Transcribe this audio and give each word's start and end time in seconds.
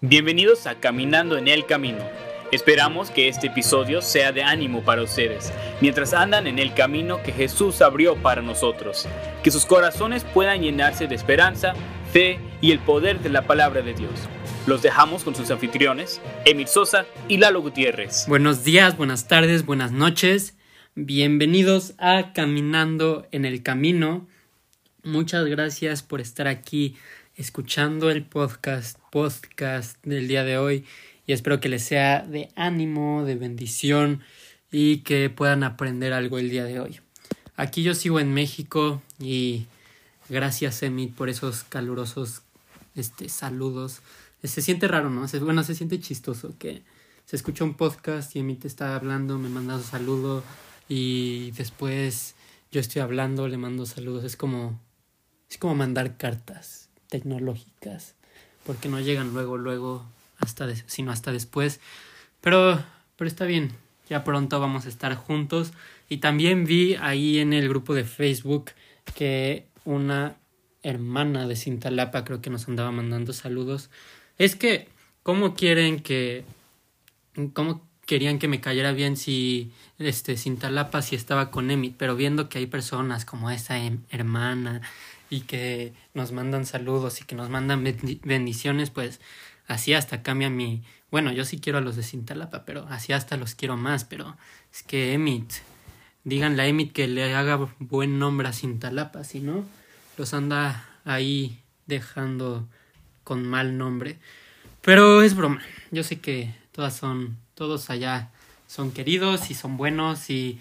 Bienvenidos 0.00 0.68
a 0.68 0.76
Caminando 0.78 1.36
en 1.36 1.48
el 1.48 1.66
Camino. 1.66 1.98
Esperamos 2.52 3.10
que 3.10 3.26
este 3.26 3.48
episodio 3.48 4.00
sea 4.00 4.30
de 4.30 4.44
ánimo 4.44 4.84
para 4.84 5.02
ustedes, 5.02 5.52
mientras 5.80 6.14
andan 6.14 6.46
en 6.46 6.60
el 6.60 6.72
camino 6.72 7.20
que 7.20 7.32
Jesús 7.32 7.82
abrió 7.82 8.14
para 8.14 8.40
nosotros. 8.40 9.08
Que 9.42 9.50
sus 9.50 9.66
corazones 9.66 10.22
puedan 10.22 10.62
llenarse 10.62 11.08
de 11.08 11.16
esperanza, 11.16 11.74
fe 12.12 12.38
y 12.60 12.70
el 12.70 12.78
poder 12.78 13.18
de 13.18 13.30
la 13.30 13.48
palabra 13.48 13.82
de 13.82 13.92
Dios. 13.92 14.12
Los 14.68 14.82
dejamos 14.82 15.24
con 15.24 15.34
sus 15.34 15.50
anfitriones, 15.50 16.20
Emil 16.44 16.68
Sosa 16.68 17.04
y 17.26 17.38
Lalo 17.38 17.60
Gutiérrez. 17.60 18.26
Buenos 18.28 18.62
días, 18.62 18.96
buenas 18.96 19.26
tardes, 19.26 19.66
buenas 19.66 19.90
noches. 19.90 20.56
Bienvenidos 20.94 21.94
a 21.98 22.32
Caminando 22.34 23.26
en 23.32 23.44
el 23.44 23.64
Camino. 23.64 24.28
Muchas 25.02 25.44
gracias 25.46 26.04
por 26.04 26.20
estar 26.20 26.46
aquí 26.46 26.94
escuchando 27.38 28.10
el 28.10 28.24
podcast, 28.24 28.98
podcast 29.12 30.04
del 30.04 30.26
día 30.26 30.42
de 30.42 30.58
hoy 30.58 30.84
y 31.24 31.32
espero 31.32 31.60
que 31.60 31.68
les 31.68 31.84
sea 31.84 32.26
de 32.26 32.48
ánimo, 32.56 33.24
de 33.24 33.36
bendición 33.36 34.22
y 34.72 34.98
que 34.98 35.30
puedan 35.30 35.62
aprender 35.62 36.12
algo 36.12 36.40
el 36.40 36.50
día 36.50 36.64
de 36.64 36.80
hoy. 36.80 36.98
Aquí 37.54 37.84
yo 37.84 37.94
sigo 37.94 38.18
en 38.18 38.34
México 38.34 39.00
y 39.20 39.66
gracias 40.28 40.82
Emit 40.82 41.14
por 41.14 41.28
esos 41.28 41.62
calurosos 41.62 42.42
este, 42.96 43.28
saludos. 43.28 44.00
Se 44.42 44.60
siente 44.60 44.88
raro, 44.88 45.08
¿no? 45.08 45.24
bueno, 45.42 45.62
se 45.62 45.76
siente 45.76 46.00
chistoso 46.00 46.56
que 46.58 46.82
se 47.24 47.36
escucha 47.36 47.62
un 47.62 47.74
podcast 47.74 48.34
y 48.34 48.40
Emit 48.40 48.64
está 48.64 48.96
hablando, 48.96 49.38
me 49.38 49.48
manda 49.48 49.76
un 49.76 49.84
saludo 49.84 50.42
y 50.88 51.52
después 51.52 52.34
yo 52.72 52.80
estoy 52.80 53.00
hablando, 53.00 53.46
le 53.46 53.58
mando 53.58 53.86
saludos. 53.86 54.24
Es 54.24 54.36
como, 54.36 54.80
es 55.48 55.56
como 55.56 55.76
mandar 55.76 56.16
cartas 56.16 56.87
tecnológicas, 57.08 58.14
porque 58.64 58.88
no 58.88 59.00
llegan 59.00 59.32
luego, 59.32 59.56
luego, 59.56 60.04
hasta 60.38 60.68
sino 60.86 61.12
hasta 61.12 61.32
después. 61.32 61.80
Pero, 62.40 62.82
pero 63.16 63.28
está 63.28 63.44
bien, 63.44 63.72
ya 64.08 64.24
pronto 64.24 64.60
vamos 64.60 64.86
a 64.86 64.88
estar 64.88 65.14
juntos. 65.14 65.72
Y 66.08 66.18
también 66.18 66.64
vi 66.64 66.94
ahí 66.94 67.38
en 67.38 67.52
el 67.52 67.68
grupo 67.68 67.94
de 67.94 68.04
Facebook 68.04 68.70
que 69.14 69.66
una 69.84 70.36
hermana 70.82 71.46
de 71.46 71.56
Cintalapa 71.56 72.24
creo 72.24 72.40
que 72.40 72.50
nos 72.50 72.68
andaba 72.68 72.90
mandando 72.92 73.32
saludos. 73.32 73.90
Es 74.38 74.56
que, 74.56 74.88
¿cómo 75.22 75.54
quieren 75.54 76.00
que... 76.00 76.44
¿Cómo 77.52 77.88
querían 78.08 78.38
que 78.38 78.48
me 78.48 78.60
cayera 78.60 78.92
bien 78.92 79.18
si 79.18 79.70
este 79.98 80.38
Cintalapa 80.38 81.02
si 81.02 81.14
estaba 81.14 81.50
con 81.50 81.70
Emit, 81.70 81.94
pero 81.98 82.16
viendo 82.16 82.48
que 82.48 82.58
hay 82.58 82.66
personas 82.66 83.26
como 83.26 83.50
esa 83.50 83.78
em, 83.78 84.00
hermana 84.10 84.80
y 85.30 85.40
que 85.42 85.92
nos 86.14 86.32
mandan 86.32 86.66
saludos 86.66 87.20
y 87.20 87.24
que 87.24 87.34
nos 87.34 87.50
mandan 87.50 87.84
bendiciones, 88.24 88.90
pues 88.90 89.20
así 89.66 89.94
hasta 89.94 90.22
cambia 90.22 90.50
mi... 90.50 90.82
Bueno, 91.10 91.32
yo 91.32 91.44
sí 91.44 91.58
quiero 91.58 91.78
a 91.78 91.82
los 91.82 91.96
de 91.96 92.02
Cintalapa, 92.02 92.64
pero 92.64 92.86
así 92.88 93.12
hasta 93.12 93.36
los 93.36 93.54
quiero 93.54 93.76
más, 93.76 94.04
pero 94.04 94.36
es 94.72 94.82
que 94.82 95.14
Emit, 95.14 95.52
díganle 96.24 96.62
a 96.62 96.66
Emit 96.66 96.92
que 96.92 97.08
le 97.08 97.34
haga 97.34 97.68
buen 97.78 98.18
nombre 98.18 98.48
a 98.48 98.52
Cintalapa, 98.52 99.24
si 99.24 99.40
no, 99.40 99.64
los 100.16 100.34
anda 100.34 100.86
ahí 101.04 101.58
dejando 101.86 102.68
con 103.24 103.46
mal 103.46 103.78
nombre. 103.78 104.18
Pero 104.82 105.22
es 105.22 105.34
broma, 105.34 105.62
yo 105.90 106.04
sé 106.04 106.20
que 106.20 106.54
todas 106.72 106.96
son, 106.96 107.36
todos 107.54 107.90
allá 107.90 108.30
son 108.66 108.92
queridos 108.92 109.50
y 109.50 109.54
son 109.54 109.76
buenos 109.76 110.28
y 110.30 110.60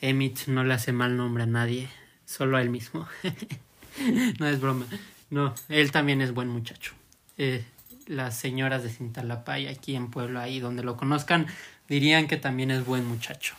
Emit 0.00 0.46
no 0.46 0.64
le 0.64 0.74
hace 0.74 0.92
mal 0.92 1.16
nombre 1.16 1.44
a 1.44 1.46
nadie, 1.46 1.88
solo 2.24 2.56
a 2.56 2.62
él 2.62 2.70
mismo. 2.70 3.06
no 4.38 4.48
es 4.48 4.60
broma. 4.60 4.86
No, 5.30 5.54
él 5.68 5.90
también 5.90 6.20
es 6.20 6.32
buen 6.32 6.48
muchacho. 6.48 6.92
Eh, 7.38 7.64
las 8.06 8.38
señoras 8.38 8.82
de 8.82 8.90
Cintalapa 8.90 9.58
y 9.58 9.66
aquí 9.66 9.96
en 9.96 10.10
Pueblo, 10.10 10.40
ahí 10.40 10.60
donde 10.60 10.82
lo 10.82 10.96
conozcan, 10.96 11.46
dirían 11.88 12.28
que 12.28 12.36
también 12.36 12.70
es 12.70 12.84
buen 12.84 13.04
muchacho. 13.04 13.54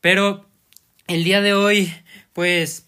Pero 0.00 0.46
el 1.06 1.24
día 1.24 1.40
de 1.40 1.54
hoy, 1.54 1.92
pues, 2.32 2.86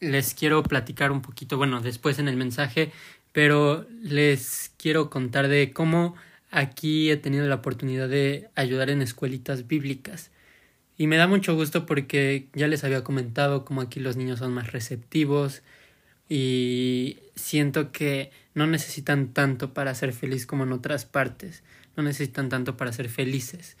les 0.00 0.34
quiero 0.34 0.62
platicar 0.64 1.12
un 1.12 1.22
poquito, 1.22 1.56
bueno, 1.56 1.80
después 1.80 2.18
en 2.18 2.28
el 2.28 2.36
mensaje, 2.36 2.92
pero 3.30 3.86
les 4.02 4.72
quiero 4.76 5.10
contar 5.10 5.48
de 5.48 5.72
cómo 5.72 6.16
aquí 6.50 7.10
he 7.10 7.16
tenido 7.16 7.46
la 7.46 7.56
oportunidad 7.56 8.08
de 8.08 8.50
ayudar 8.54 8.90
en 8.90 9.00
escuelitas 9.00 9.66
bíblicas. 9.66 10.30
Y 10.98 11.06
me 11.06 11.16
da 11.16 11.26
mucho 11.26 11.54
gusto 11.54 11.86
porque 11.86 12.48
ya 12.52 12.68
les 12.68 12.84
había 12.84 13.02
comentado 13.02 13.64
cómo 13.64 13.80
aquí 13.80 14.00
los 14.00 14.16
niños 14.16 14.40
son 14.40 14.52
más 14.52 14.72
receptivos, 14.72 15.62
y 16.34 17.18
siento 17.34 17.92
que 17.92 18.30
no 18.54 18.66
necesitan 18.66 19.34
tanto 19.34 19.74
para 19.74 19.94
ser 19.94 20.14
feliz 20.14 20.46
como 20.46 20.64
en 20.64 20.72
otras 20.72 21.04
partes, 21.04 21.62
no 21.94 22.02
necesitan 22.02 22.48
tanto 22.48 22.74
para 22.78 22.90
ser 22.90 23.10
felices. 23.10 23.76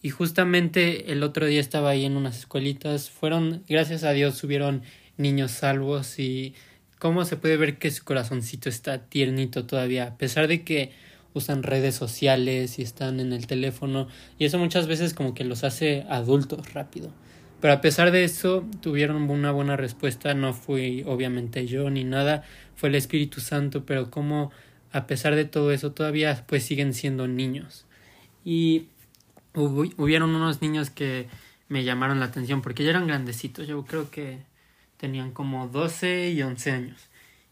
Y 0.00 0.08
justamente 0.08 1.12
el 1.12 1.22
otro 1.22 1.44
día 1.44 1.60
estaba 1.60 1.90
ahí 1.90 2.06
en 2.06 2.16
unas 2.16 2.38
escuelitas, 2.38 3.10
fueron, 3.10 3.62
gracias 3.68 4.04
a 4.04 4.12
Dios, 4.12 4.36
subieron 4.36 4.84
niños 5.18 5.50
salvos 5.50 6.18
y 6.18 6.54
cómo 6.98 7.26
se 7.26 7.36
puede 7.36 7.58
ver 7.58 7.76
que 7.76 7.90
su 7.90 8.04
corazoncito 8.04 8.70
está 8.70 8.96
tiernito 8.96 9.66
todavía, 9.66 10.04
a 10.04 10.16
pesar 10.16 10.48
de 10.48 10.64
que 10.64 10.92
usan 11.34 11.62
redes 11.62 11.94
sociales 11.94 12.78
y 12.78 12.82
están 12.82 13.20
en 13.20 13.34
el 13.34 13.46
teléfono 13.46 14.08
y 14.38 14.46
eso 14.46 14.58
muchas 14.58 14.86
veces 14.86 15.12
como 15.12 15.34
que 15.34 15.44
los 15.44 15.62
hace 15.62 16.06
adultos 16.08 16.72
rápido. 16.72 17.12
Pero 17.60 17.72
a 17.72 17.80
pesar 17.80 18.10
de 18.10 18.24
eso, 18.24 18.64
tuvieron 18.80 19.30
una 19.30 19.50
buena 19.50 19.76
respuesta. 19.76 20.34
No 20.34 20.52
fui 20.52 21.02
obviamente 21.06 21.66
yo 21.66 21.90
ni 21.90 22.04
nada, 22.04 22.44
fue 22.74 22.88
el 22.90 22.94
Espíritu 22.94 23.40
Santo, 23.40 23.84
pero 23.86 24.10
como 24.10 24.50
a 24.92 25.06
pesar 25.06 25.34
de 25.34 25.44
todo 25.44 25.72
eso, 25.72 25.92
todavía 25.92 26.44
pues 26.46 26.64
siguen 26.64 26.94
siendo 26.94 27.28
niños. 27.28 27.86
Y 28.44 28.88
hubo, 29.54 29.84
hubieron 29.96 30.34
unos 30.34 30.62
niños 30.62 30.90
que 30.90 31.28
me 31.68 31.84
llamaron 31.84 32.20
la 32.20 32.26
atención 32.26 32.62
porque 32.62 32.84
ya 32.84 32.90
eran 32.90 33.06
grandecitos. 33.06 33.66
Yo 33.66 33.84
creo 33.84 34.10
que 34.10 34.40
tenían 34.96 35.32
como 35.32 35.68
12 35.68 36.30
y 36.30 36.42
11 36.42 36.70
años. 36.70 37.08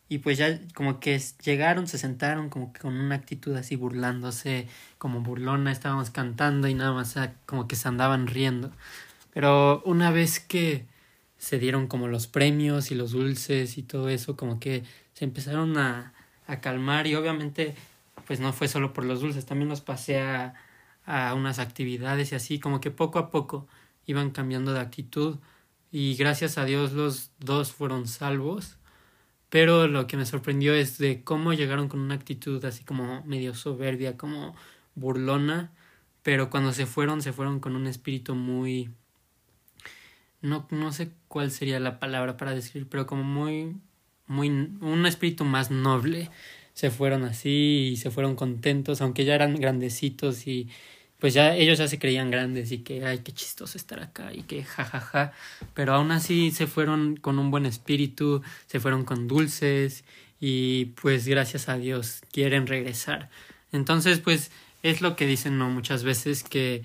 Y 0.09 0.19
pues 0.19 0.39
ya 0.39 0.61
como 0.75 1.01
que 1.01 1.21
llegaron, 1.43 1.89
se 1.89 1.99
sentaron 1.99 2.51
como 2.51 2.73
que 2.73 2.81
con 2.81 2.95
una 2.95 3.15
actitud 3.15 3.55
así 3.57 3.75
burlándose, 3.77 4.69
como 4.99 5.21
burlona, 5.21 5.73
estábamos 5.73 6.11
cantando 6.11 6.69
y 6.69 6.75
nada 6.75 6.93
más 6.93 7.19
como 7.47 7.67
que 7.67 7.77
se 7.77 7.89
andaban 7.89 8.27
riendo. 8.27 8.71
Pero 9.35 9.83
una 9.85 10.11
vez 10.13 10.41
que 10.41 10.87
se 11.39 11.59
dieron 11.59 11.89
como 11.89 12.09
los 12.09 12.27
premios 12.29 12.91
y 12.91 12.95
los 12.95 13.13
dulces 13.13 13.79
y 13.79 13.83
todo 13.83 14.09
eso, 14.09 14.37
como 14.37 14.61
que 14.61 14.85
se 15.15 15.25
empezaron 15.25 15.77
a, 15.77 16.15
a 16.47 16.61
calmar 16.61 17.07
y 17.07 17.17
obviamente 17.17 17.75
pues 18.27 18.41
no 18.41 18.53
fue 18.53 18.69
solo 18.69 18.93
por 18.95 19.05
los 19.05 19.21
dulces, 19.21 19.45
también 19.47 19.69
los 19.69 19.81
pasé 19.83 20.21
a, 20.21 20.55
a 21.05 21.35
unas 21.35 21.59
actividades 21.59 22.33
y 22.33 22.37
así, 22.37 22.59
como 22.61 22.81
que 22.81 22.91
poco 22.91 23.19
a 23.19 23.31
poco 23.31 23.69
iban 24.07 24.31
cambiando 24.31 24.73
de 24.73 24.81
actitud 24.81 25.39
y 25.91 26.17
gracias 26.17 26.59
a 26.59 26.65
Dios 26.65 26.93
los 26.93 27.33
dos 27.39 27.73
fueron 27.73 28.09
salvos. 28.09 28.79
Pero 29.51 29.87
lo 29.87 30.07
que 30.09 30.17
me 30.17 30.27
sorprendió 30.27 30.75
es 30.75 30.99
de 30.99 31.23
cómo 31.23 31.53
llegaron 31.53 31.89
con 31.89 32.01
una 32.01 32.15
actitud 32.17 32.65
así 32.65 32.85
como 32.85 33.23
medio 33.25 33.55
soberbia, 33.55 34.17
como 34.17 34.57
burlona, 34.97 35.73
pero 36.23 36.51
cuando 36.51 36.73
se 36.73 36.87
fueron, 36.87 37.23
se 37.23 37.33
fueron 37.33 37.61
con 37.61 37.77
un 37.77 37.87
espíritu 37.87 38.35
muy 38.35 38.91
no, 40.45 40.67
no 40.71 40.93
sé 40.93 41.11
cuál 41.27 41.51
sería 41.51 41.81
la 41.81 41.99
palabra 41.99 42.37
para 42.37 42.55
describir, 42.55 42.87
pero 42.89 43.07
como 43.07 43.25
muy, 43.25 43.77
muy, 44.27 44.49
un 44.49 45.07
espíritu 45.07 45.45
más 45.45 45.71
noble. 45.71 46.31
Se 46.75 46.91
fueron 46.91 47.25
así 47.25 47.91
y 47.93 47.97
se 47.97 48.11
fueron 48.11 48.37
contentos, 48.37 49.01
aunque 49.01 49.25
ya 49.25 49.35
eran 49.35 49.57
grandecitos 49.57 50.47
y 50.47 50.69
pues 51.19 51.33
ya 51.33 51.55
ellos 51.57 51.79
ya 51.79 51.89
se 51.89 51.99
creían 51.99 52.31
grandes 52.31 52.73
y 52.73 52.79
que 52.79 53.07
ay 53.07 53.21
qué 53.21 53.33
chistoso 53.33 53.79
estar 53.79 54.01
acá 54.01 54.35
y 54.35 54.43
que 54.43 54.65
jajaja, 54.65 55.01
ja, 55.01 55.27
ja. 55.27 55.33
pero 55.73 55.95
aún 55.95 56.11
así 56.11 56.51
se 56.51 56.67
fueron 56.67 57.17
con 57.17 57.39
un 57.39 57.51
buen 57.51 57.65
espíritu, 57.65 58.43
se 58.67 58.81
fueron 58.81 59.05
con 59.05 59.29
dulces 59.29 60.05
y 60.41 60.87
pues 61.01 61.27
gracias 61.27 61.69
a 61.71 61.79
Dios 61.79 62.21
quieren 62.33 62.67
regresar. 62.67 63.31
Entonces 63.73 64.19
pues 64.19 64.51
es 64.83 65.01
lo 65.01 65.17
que 65.17 65.27
dicen 65.27 65.57
no 65.57 65.71
muchas 65.71 66.03
veces 66.03 66.43
que 66.43 66.83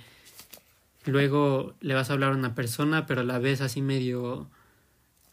luego 1.06 1.74
le 1.82 1.94
vas 1.94 2.10
a 2.10 2.14
hablar 2.14 2.34
a 2.34 2.36
una 2.36 2.56
persona, 2.56 3.06
pero 3.06 3.24
la 3.24 3.40
ves 3.40 3.62
así 3.62 3.82
medio 3.82 4.50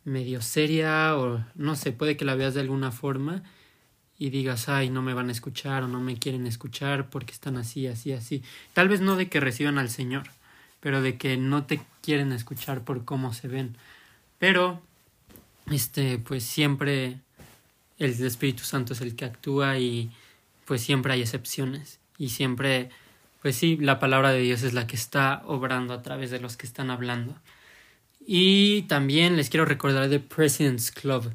medio 0.06 0.40
seria 0.40 1.16
o 1.16 1.44
no 1.56 1.74
sé, 1.74 1.92
puede 1.92 2.16
que 2.16 2.24
la 2.24 2.36
veas 2.36 2.54
de 2.54 2.60
alguna 2.60 2.92
forma 2.92 3.42
y 4.18 4.30
digas, 4.30 4.68
ay, 4.68 4.88
no 4.88 5.02
me 5.02 5.12
van 5.12 5.28
a 5.28 5.32
escuchar 5.32 5.82
o 5.82 5.88
no 5.88 6.00
me 6.00 6.16
quieren 6.16 6.46
escuchar 6.46 7.10
porque 7.10 7.32
están 7.32 7.56
así, 7.56 7.86
así, 7.86 8.12
así. 8.12 8.42
Tal 8.72 8.88
vez 8.88 9.00
no 9.00 9.16
de 9.16 9.28
que 9.28 9.40
reciban 9.40 9.78
al 9.78 9.90
Señor, 9.90 10.30
pero 10.80 11.02
de 11.02 11.18
que 11.18 11.36
no 11.36 11.64
te 11.64 11.82
quieren 12.02 12.32
escuchar 12.32 12.82
por 12.82 13.04
cómo 13.04 13.34
se 13.34 13.48
ven. 13.48 13.76
Pero, 14.38 14.80
este, 15.70 16.18
pues 16.18 16.44
siempre 16.44 17.18
el 17.98 18.24
Espíritu 18.24 18.64
Santo 18.64 18.92
es 18.92 19.00
el 19.00 19.16
que 19.16 19.24
actúa 19.24 19.78
y 19.78 20.10
pues 20.64 20.82
siempre 20.82 21.12
hay 21.12 21.20
excepciones 21.20 21.98
y 22.16 22.30
siempre 22.30 22.90
pues 23.40 23.56
sí, 23.56 23.76
la 23.76 23.98
palabra 23.98 24.32
de 24.32 24.40
Dios 24.40 24.62
es 24.62 24.74
la 24.74 24.86
que 24.86 24.96
está 24.96 25.42
obrando 25.46 25.94
a 25.94 26.02
través 26.02 26.30
de 26.30 26.40
los 26.40 26.56
que 26.56 26.66
están 26.66 26.90
hablando. 26.90 27.40
Y 28.20 28.82
también 28.82 29.36
les 29.36 29.50
quiero 29.50 29.64
recordar 29.64 30.08
de 30.08 30.18
President's 30.18 30.90
Club, 30.90 31.32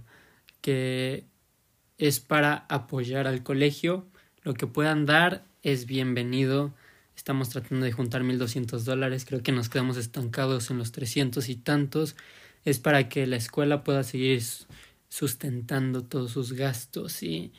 que 0.60 1.26
es 1.98 2.20
para 2.20 2.66
apoyar 2.68 3.28
al 3.28 3.44
colegio. 3.44 4.06
Lo 4.44 4.54
que 4.54 4.68
puedan 4.68 5.06
dar 5.06 5.46
es 5.64 5.86
bienvenido. 5.86 6.74
Estamos 7.16 7.50
tratando 7.50 7.86
de 7.86 7.92
juntar 7.92 8.24
1.200 8.24 8.80
dólares. 8.84 9.24
Creo 9.26 9.44
que 9.44 9.52
nos 9.52 9.70
quedamos 9.70 9.96
estancados 9.98 10.70
en 10.70 10.80
los 10.80 10.92
300 10.92 11.48
y 11.48 11.56
tantos. 11.56 12.16
Es 12.66 12.80
para 12.80 13.08
que 13.08 13.26
la 13.28 13.38
escuela 13.38 13.84
pueda 13.84 14.04
seguir 14.04 14.44
sustentando 15.08 16.04
todos 16.04 16.32
sus 16.32 16.54
gastos 16.54 17.24
y, 17.24 17.54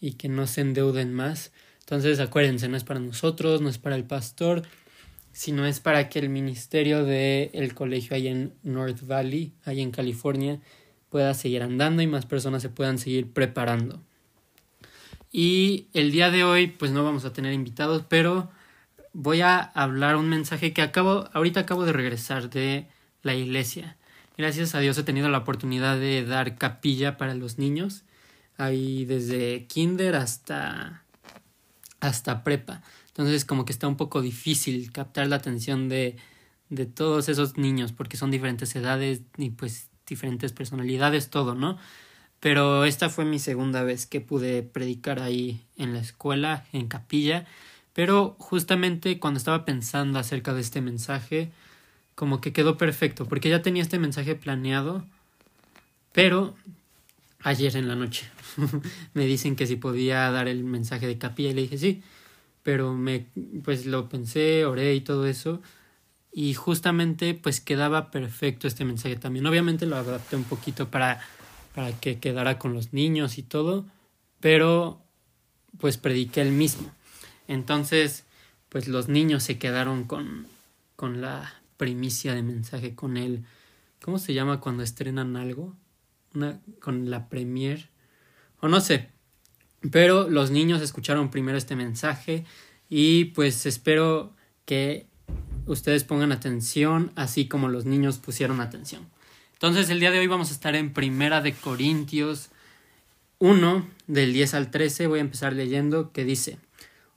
y 0.00 0.12
que 0.12 0.28
no 0.28 0.46
se 0.46 0.60
endeuden 0.60 1.14
más. 1.14 1.52
Entonces 1.86 2.18
acuérdense, 2.18 2.68
no 2.68 2.76
es 2.76 2.82
para 2.82 2.98
nosotros, 2.98 3.60
no 3.60 3.68
es 3.68 3.78
para 3.78 3.94
el 3.94 4.02
pastor, 4.02 4.62
sino 5.30 5.66
es 5.66 5.78
para 5.78 6.08
que 6.08 6.18
el 6.18 6.28
ministerio 6.28 7.04
del 7.04 7.50
el 7.52 7.74
colegio 7.74 8.16
ahí 8.16 8.26
en 8.26 8.54
North 8.64 9.06
Valley, 9.06 9.52
ahí 9.64 9.80
en 9.80 9.92
California, 9.92 10.58
pueda 11.10 11.32
seguir 11.32 11.62
andando 11.62 12.02
y 12.02 12.08
más 12.08 12.26
personas 12.26 12.62
se 12.62 12.70
puedan 12.70 12.98
seguir 12.98 13.32
preparando. 13.32 14.02
Y 15.30 15.86
el 15.92 16.10
día 16.10 16.32
de 16.32 16.42
hoy, 16.42 16.66
pues 16.66 16.90
no 16.90 17.04
vamos 17.04 17.24
a 17.24 17.32
tener 17.32 17.52
invitados, 17.52 18.02
pero 18.08 18.50
voy 19.12 19.42
a 19.42 19.60
hablar 19.60 20.16
un 20.16 20.28
mensaje 20.28 20.72
que 20.72 20.82
acabo, 20.82 21.28
ahorita 21.34 21.60
acabo 21.60 21.84
de 21.84 21.92
regresar 21.92 22.50
de 22.50 22.88
la 23.22 23.34
iglesia. 23.34 23.96
Gracias 24.36 24.74
a 24.74 24.80
Dios 24.80 24.98
he 24.98 25.04
tenido 25.04 25.28
la 25.28 25.38
oportunidad 25.38 26.00
de 26.00 26.24
dar 26.24 26.58
capilla 26.58 27.16
para 27.16 27.34
los 27.34 27.58
niños, 27.58 28.02
ahí 28.56 29.04
desde 29.04 29.66
kinder 29.66 30.16
hasta 30.16 31.04
hasta 32.08 32.44
prepa. 32.44 32.82
Entonces 33.08 33.44
como 33.44 33.64
que 33.64 33.72
está 33.72 33.88
un 33.88 33.96
poco 33.96 34.22
difícil 34.22 34.92
captar 34.92 35.26
la 35.28 35.36
atención 35.36 35.88
de, 35.88 36.16
de 36.68 36.86
todos 36.86 37.28
esos 37.28 37.56
niños 37.56 37.92
porque 37.92 38.16
son 38.16 38.30
diferentes 38.30 38.74
edades 38.76 39.22
y 39.38 39.50
pues 39.50 39.88
diferentes 40.06 40.52
personalidades, 40.52 41.30
todo, 41.30 41.54
¿no? 41.54 41.78
Pero 42.40 42.84
esta 42.84 43.08
fue 43.08 43.24
mi 43.24 43.38
segunda 43.38 43.82
vez 43.82 44.06
que 44.06 44.20
pude 44.20 44.62
predicar 44.62 45.20
ahí 45.20 45.60
en 45.76 45.94
la 45.94 46.00
escuela, 46.00 46.64
en 46.72 46.86
capilla. 46.86 47.46
Pero 47.92 48.36
justamente 48.38 49.18
cuando 49.18 49.38
estaba 49.38 49.64
pensando 49.64 50.18
acerca 50.18 50.52
de 50.52 50.60
este 50.60 50.80
mensaje, 50.82 51.50
como 52.14 52.40
que 52.40 52.52
quedó 52.52 52.76
perfecto, 52.76 53.26
porque 53.26 53.48
ya 53.48 53.62
tenía 53.62 53.82
este 53.82 53.98
mensaje 53.98 54.34
planeado, 54.34 55.04
pero 56.12 56.54
ayer 57.40 57.76
en 57.76 57.88
la 57.88 57.96
noche. 57.96 58.26
me 59.14 59.26
dicen 59.26 59.56
que 59.56 59.66
si 59.66 59.76
podía 59.76 60.30
dar 60.30 60.48
el 60.48 60.64
mensaje 60.64 61.06
de 61.06 61.18
capilla 61.18 61.50
y 61.50 61.54
le 61.54 61.62
dije 61.62 61.78
sí, 61.78 62.02
pero 62.62 62.94
me 62.94 63.26
pues 63.64 63.86
lo 63.86 64.08
pensé, 64.08 64.64
oré 64.64 64.94
y 64.94 65.00
todo 65.00 65.26
eso 65.26 65.62
y 66.38 66.52
justamente 66.52 67.32
pues 67.32 67.62
quedaba 67.62 68.10
perfecto 68.10 68.68
este 68.68 68.84
mensaje 68.84 69.16
también. 69.16 69.46
Obviamente 69.46 69.86
lo 69.86 69.96
adapté 69.96 70.36
un 70.36 70.44
poquito 70.44 70.90
para 70.90 71.18
para 71.74 71.92
que 71.98 72.18
quedara 72.18 72.58
con 72.58 72.74
los 72.74 72.92
niños 72.92 73.38
y 73.38 73.42
todo, 73.42 73.86
pero 74.40 75.00
pues 75.78 75.96
prediqué 75.96 76.42
el 76.42 76.52
mismo. 76.52 76.90
Entonces, 77.48 78.24
pues 78.68 78.86
los 78.86 79.08
niños 79.08 79.44
se 79.44 79.58
quedaron 79.58 80.04
con 80.04 80.46
con 80.94 81.22
la 81.22 81.54
primicia 81.78 82.34
de 82.34 82.42
mensaje 82.42 82.94
con 82.94 83.16
él. 83.16 83.44
¿Cómo 84.02 84.18
se 84.18 84.34
llama 84.34 84.60
cuando 84.60 84.82
estrenan 84.82 85.36
algo? 85.36 85.74
Con 86.80 87.10
la 87.10 87.28
premier 87.28 87.88
o 88.60 88.68
no 88.68 88.80
sé. 88.80 89.08
Pero 89.90 90.28
los 90.28 90.50
niños 90.50 90.82
escucharon 90.82 91.30
primero 91.30 91.58
este 91.58 91.76
mensaje 91.76 92.44
y 92.88 93.26
pues 93.26 93.66
espero 93.66 94.34
que 94.64 95.06
ustedes 95.66 96.04
pongan 96.04 96.32
atención 96.32 97.12
así 97.14 97.46
como 97.48 97.68
los 97.68 97.84
niños 97.84 98.18
pusieron 98.18 98.60
atención. 98.60 99.06
Entonces 99.52 99.90
el 99.90 100.00
día 100.00 100.10
de 100.10 100.18
hoy 100.18 100.26
vamos 100.26 100.50
a 100.50 100.54
estar 100.54 100.74
en 100.74 100.92
Primera 100.92 101.40
de 101.40 101.52
Corintios 101.52 102.50
1 103.38 103.86
del 104.06 104.32
10 104.32 104.54
al 104.54 104.70
13 104.70 105.08
voy 105.08 105.18
a 105.18 105.22
empezar 105.22 105.52
leyendo 105.52 106.10
que 106.12 106.24
dice 106.24 106.58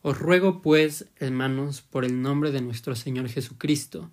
Os 0.01 0.17
ruego 0.17 0.61
pues, 0.61 1.05
hermanos, 1.17 1.81
por 1.81 2.03
el 2.03 2.21
nombre 2.21 2.51
de 2.51 2.61
nuestro 2.61 2.95
Señor 2.95 3.29
Jesucristo, 3.29 4.09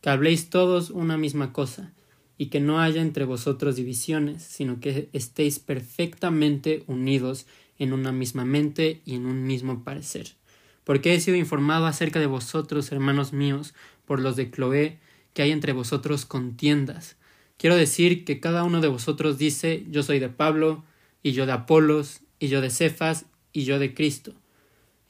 que 0.00 0.10
habléis 0.10 0.48
todos 0.48 0.90
una 0.90 1.18
misma 1.18 1.52
cosa 1.52 1.92
y 2.40 2.46
que 2.46 2.58
no 2.58 2.80
haya 2.80 3.02
entre 3.02 3.26
vosotros 3.26 3.76
divisiones, 3.76 4.42
sino 4.42 4.80
que 4.80 5.10
estéis 5.12 5.58
perfectamente 5.58 6.84
unidos 6.86 7.44
en 7.78 7.92
una 7.92 8.12
misma 8.12 8.46
mente 8.46 9.02
y 9.04 9.16
en 9.16 9.26
un 9.26 9.44
mismo 9.44 9.84
parecer. 9.84 10.36
Porque 10.84 11.12
he 11.12 11.20
sido 11.20 11.36
informado 11.36 11.84
acerca 11.84 12.18
de 12.18 12.24
vosotros, 12.24 12.92
hermanos 12.92 13.34
míos, 13.34 13.74
por 14.06 14.20
los 14.20 14.36
de 14.36 14.50
Cloé, 14.50 15.00
que 15.34 15.42
hay 15.42 15.50
entre 15.50 15.74
vosotros 15.74 16.24
contiendas. 16.24 17.16
Quiero 17.58 17.76
decir 17.76 18.24
que 18.24 18.40
cada 18.40 18.64
uno 18.64 18.80
de 18.80 18.88
vosotros 18.88 19.36
dice 19.36 19.84
yo 19.90 20.02
soy 20.02 20.18
de 20.18 20.30
Pablo, 20.30 20.82
y 21.22 21.32
yo 21.32 21.44
de 21.44 21.52
Apolos, 21.52 22.22
y 22.38 22.48
yo 22.48 22.62
de 22.62 22.70
Cefas, 22.70 23.26
y 23.52 23.64
yo 23.64 23.78
de 23.78 23.92
Cristo. 23.92 24.32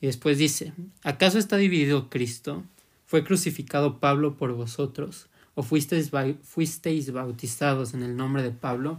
Y 0.01 0.07
después 0.07 0.37
dice 0.37 0.73
¿Acaso 1.05 1.39
está 1.39 1.59
dividido 1.59 2.11
Cristo? 2.11 2.65
¿Fue 3.07 3.23
crucificado 3.23 4.01
Pablo 4.01 4.37
por 4.37 4.53
vosotros? 4.53 5.30
O 5.61 5.63
fuisteis, 5.63 7.13
bautizados 7.13 7.93
en 7.93 8.03
el 8.03 8.17
nombre 8.17 8.43
de 8.43 8.51
Pablo. 8.51 8.99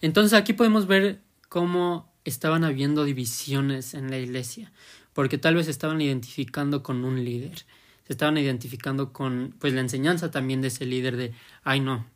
Entonces 0.00 0.38
aquí 0.38 0.52
podemos 0.52 0.86
ver 0.86 1.20
cómo 1.48 2.08
estaban 2.24 2.62
habiendo 2.62 3.04
divisiones 3.04 3.94
en 3.94 4.10
la 4.10 4.18
iglesia, 4.18 4.70
porque 5.12 5.38
tal 5.38 5.56
vez 5.56 5.66
estaban 5.66 6.00
identificando 6.00 6.84
con 6.84 7.04
un 7.04 7.24
líder, 7.24 7.58
se 8.06 8.12
estaban 8.12 8.38
identificando 8.38 9.12
con 9.12 9.54
pues 9.58 9.72
la 9.72 9.80
enseñanza 9.80 10.30
también 10.30 10.60
de 10.60 10.68
ese 10.68 10.86
líder 10.86 11.16
de 11.16 11.32
ay 11.64 11.80
no, 11.80 12.06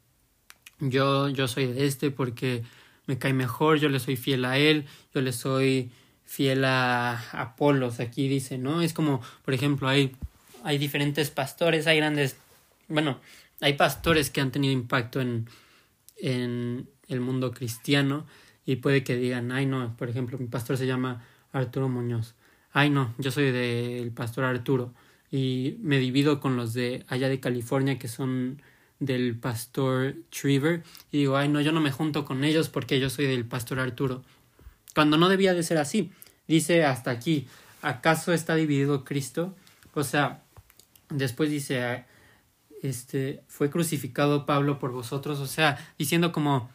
yo, 0.79 1.29
yo 1.29 1.49
soy 1.49 1.67
de 1.67 1.87
este 1.87 2.13
porque 2.13 2.63
me 3.07 3.19
cae 3.19 3.33
mejor, 3.33 3.79
yo 3.79 3.89
le 3.89 3.99
soy 3.99 4.17
fiel 4.17 4.45
a 4.45 4.59
él, 4.59 4.87
yo 5.13 5.21
le 5.21 5.33
soy 5.33 5.91
fiel 6.25 6.65
a 6.65 7.19
Apolos, 7.33 7.99
aquí 7.99 8.29
dice, 8.29 8.59
¿no? 8.59 8.81
Es 8.81 8.93
como, 8.93 9.21
por 9.45 9.55
ejemplo, 9.55 9.89
hay, 9.89 10.15
hay 10.63 10.79
diferentes 10.79 11.31
pastores, 11.31 11.87
hay 11.87 11.99
grandes 11.99 12.37
bueno, 12.89 13.21
hay 13.61 13.75
pastores 13.75 14.31
que 14.31 14.41
han 14.41 14.53
tenido 14.53 14.73
impacto 14.73 15.21
en, 15.21 15.49
en 16.17 16.89
el 17.09 17.21
mundo 17.21 17.53
cristiano 17.53 18.27
y 18.67 18.77
puede 18.77 19.05
que 19.05 19.17
digan, 19.17 19.53
ay 19.53 19.67
no, 19.67 19.97
por 19.97 20.09
ejemplo, 20.09 20.39
mi 20.39 20.47
pastor 20.47 20.77
se 20.77 20.87
llama 20.87 21.25
Arturo 21.53 21.89
Muñoz. 21.89 22.35
Ay 22.73 22.91
no, 22.91 23.15
yo 23.19 23.31
soy 23.31 23.53
del 23.53 24.11
pastor 24.13 24.45
Arturo 24.45 24.93
y 25.31 25.77
me 25.81 25.99
divido 25.99 26.41
con 26.41 26.57
los 26.57 26.75
de 26.75 27.05
allá 27.09 27.29
de 27.29 27.41
California 27.41 27.99
que 27.99 28.09
son 28.09 28.63
del 28.99 29.37
pastor 29.37 30.17
Trevor 30.31 30.83
y 31.11 31.19
digo, 31.19 31.37
ay 31.37 31.49
no, 31.49 31.61
yo 31.61 31.73
no 31.73 31.81
me 31.81 31.93
junto 31.93 32.25
con 32.25 32.45
ellos 32.45 32.69
porque 32.69 33.01
yo 33.01 33.11
soy 33.11 33.27
del 33.27 33.45
pastor 33.45 33.81
Arturo. 33.81 34.23
Cuando 34.95 35.17
no 35.17 35.29
debía 35.29 35.55
de 35.55 35.63
ser 35.63 35.79
así. 35.79 36.13
Dice 36.47 36.85
hasta 36.85 37.11
aquí, 37.11 37.49
¿acaso 37.81 38.33
está 38.33 38.55
dividido 38.55 39.05
Cristo? 39.05 39.55
O 39.95 40.05
sea, 40.05 40.43
después 41.09 41.51
dice, 41.51 42.05
este, 42.85 43.43
fue 43.49 43.71
crucificado 43.71 44.45
Pablo 44.45 44.79
por 44.79 44.93
vosotros, 44.93 45.41
o 45.41 45.47
sea, 45.47 45.79
diciendo 45.99 46.33
como, 46.33 46.71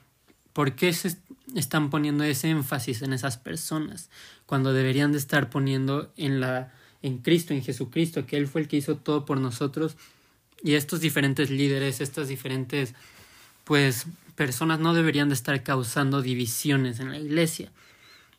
¿por 0.54 0.74
qué 0.74 0.92
se 0.92 1.18
están 1.56 1.92
poniendo 1.92 2.24
ese 2.24 2.50
énfasis 2.50 3.04
en 3.04 3.14
esas 3.14 3.38
personas 3.38 4.10
cuando 4.48 4.74
deberían 4.74 5.12
de 5.12 5.20
estar 5.20 5.50
poniendo 5.50 6.12
en 6.18 6.40
la 6.40 6.74
en 7.02 7.20
Cristo, 7.20 7.54
en 7.54 7.64
Jesucristo, 7.64 8.26
que 8.26 8.36
él 8.36 8.48
fue 8.48 8.62
el 8.62 8.68
que 8.68 8.76
hizo 8.76 8.98
todo 8.98 9.24
por 9.24 9.40
nosotros 9.40 9.96
y 10.64 10.74
estos 10.74 11.00
diferentes 11.00 11.50
líderes, 11.50 12.02
estas 12.02 12.28
diferentes 12.28 12.94
pues 13.64 14.08
personas 14.36 14.80
no 14.80 14.94
deberían 14.94 15.30
de 15.30 15.36
estar 15.36 15.64
causando 15.64 16.22
divisiones 16.22 17.00
en 17.00 17.12
la 17.12 17.20
iglesia. 17.20 17.72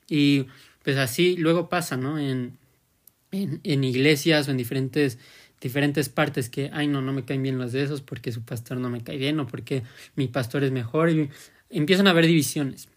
Y 0.09 0.47
pues 0.83 0.97
así 0.99 1.37
luego 1.37 1.69
pasa, 1.69 1.97
¿no? 1.97 2.19
En, 2.19 2.59
en, 3.31 3.61
en 3.63 3.85
iglesias 3.85 4.49
o 4.49 4.51
en 4.51 4.57
diferentes 4.57 5.19
diferentes 5.61 6.09
partes 6.09 6.49
que, 6.49 6.71
ay, 6.73 6.87
no, 6.87 7.03
no 7.03 7.13
me 7.13 7.25
caen 7.25 7.43
bien 7.43 7.59
los 7.59 7.73
de 7.73 7.83
esos 7.83 8.01
porque 8.01 8.33
su 8.33 8.43
pastor 8.43 8.79
no 8.79 8.91
me 8.91 9.03
cae 9.03 9.19
bien 9.19 9.39
o 9.41 9.47
porque 9.47 9.83
mi 10.17 10.29
pastor 10.29 10.65
es 10.65 10.73
mejor 10.73 11.11
y 11.11 11.31
empiezan 11.69 12.07
a 12.07 12.11
haber 12.11 12.27
divisiones. 12.27 12.89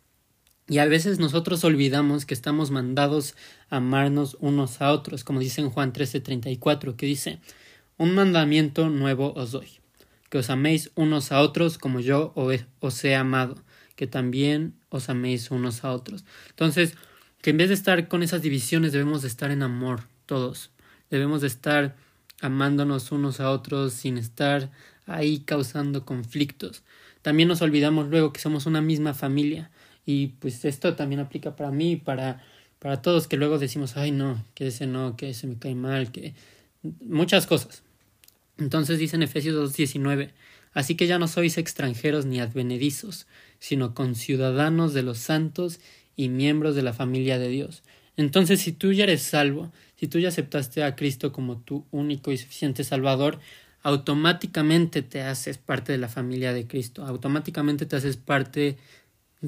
Y 0.67 0.77
a 0.77 0.85
veces 0.85 1.19
nosotros 1.19 1.63
olvidamos 1.65 2.25
que 2.25 2.33
estamos 2.33 2.71
mandados 2.71 3.35
a 3.69 3.77
amarnos 3.77 4.37
unos 4.39 4.81
a 4.81 4.91
otros, 4.91 5.23
como 5.25 5.41
dice 5.41 5.59
en 5.59 5.69
Juan 5.69 5.91
13:34, 5.91 6.95
que 6.95 7.05
dice, 7.05 7.39
un 7.97 8.15
mandamiento 8.15 8.89
nuevo 8.89 9.33
os 9.35 9.51
doy, 9.51 9.67
que 10.29 10.37
os 10.37 10.49
améis 10.49 10.91
unos 10.95 11.33
a 11.33 11.41
otros 11.41 11.77
como 11.77 11.99
yo 11.99 12.33
os 12.79 13.03
he 13.03 13.15
amado, 13.15 13.61
que 13.97 14.07
también 14.07 14.73
os 14.89 15.09
améis 15.09 15.51
unos 15.51 15.83
a 15.83 15.91
otros. 15.91 16.23
Entonces, 16.49 16.95
que 17.41 17.49
en 17.49 17.57
vez 17.57 17.67
de 17.67 17.75
estar 17.75 18.07
con 18.07 18.23
esas 18.23 18.41
divisiones 18.41 18.93
debemos 18.93 19.21
de 19.21 19.27
estar 19.27 19.51
en 19.51 19.63
amor 19.63 20.07
todos, 20.25 20.71
debemos 21.09 21.41
de 21.41 21.47
estar 21.47 21.97
amándonos 22.41 23.11
unos 23.11 23.39
a 23.39 23.49
otros 23.51 23.93
sin 23.93 24.17
estar 24.17 24.71
ahí 25.05 25.39
causando 25.39 26.05
conflictos. 26.05 26.83
También 27.21 27.47
nos 27.47 27.61
olvidamos 27.61 28.09
luego 28.09 28.33
que 28.33 28.41
somos 28.41 28.65
una 28.65 28.81
misma 28.81 29.13
familia 29.13 29.71
y 30.05 30.27
pues 30.27 30.65
esto 30.65 30.95
también 30.95 31.21
aplica 31.21 31.55
para 31.55 31.71
mí, 31.71 31.95
para 31.95 32.43
para 32.83 33.01
todos 33.01 33.29
que 33.29 33.37
luego 33.37 33.59
decimos, 33.59 33.95
ay 33.95 34.11
no, 34.11 34.45
que 34.55 34.67
ese 34.67 34.87
no, 34.87 35.15
que 35.15 35.29
ese 35.29 35.47
me 35.47 35.57
cae 35.57 35.73
mal, 35.73 36.11
que 36.11 36.33
muchas 36.99 37.47
cosas. 37.47 37.81
Entonces 38.57 38.99
dice 38.99 39.15
en 39.15 39.23
Efesios 39.23 39.55
2.19, 39.73 40.31
así 40.73 40.95
que 40.95 41.07
ya 41.07 41.17
no 41.17 41.29
sois 41.29 41.57
extranjeros 41.57 42.25
ni 42.25 42.41
advenedizos, 42.41 43.25
sino 43.57 43.95
conciudadanos 43.95 44.93
de 44.93 45.01
los 45.01 45.19
santos 45.19 45.79
y 46.17 46.27
miembros 46.27 46.75
de 46.75 46.81
la 46.81 46.91
familia 46.91 47.39
de 47.39 47.47
Dios, 47.47 47.83
Entonces, 48.17 48.59
si 48.59 48.73
tú 48.73 48.91
ya 48.91 49.05
eres 49.05 49.21
salvo, 49.21 49.71
si 50.03 50.09
tú 50.09 50.19
ya 50.19 50.27
aceptaste 50.27 50.83
a 50.83 50.97
Cristo 50.97 51.31
como 51.31 51.59
tu 51.59 51.85
único 51.89 52.33
y 52.33 52.37
suficiente 52.37 52.83
Salvador, 52.83 53.39
automáticamente 53.83 55.01
te 55.01 55.21
haces 55.21 55.57
parte 55.57 55.93
de 55.93 55.97
la 55.97 56.09
familia 56.09 56.51
de 56.51 56.67
Cristo, 56.67 57.05
automáticamente 57.05 57.85
te 57.85 57.95
haces 57.95 58.17
parte, 58.17 58.75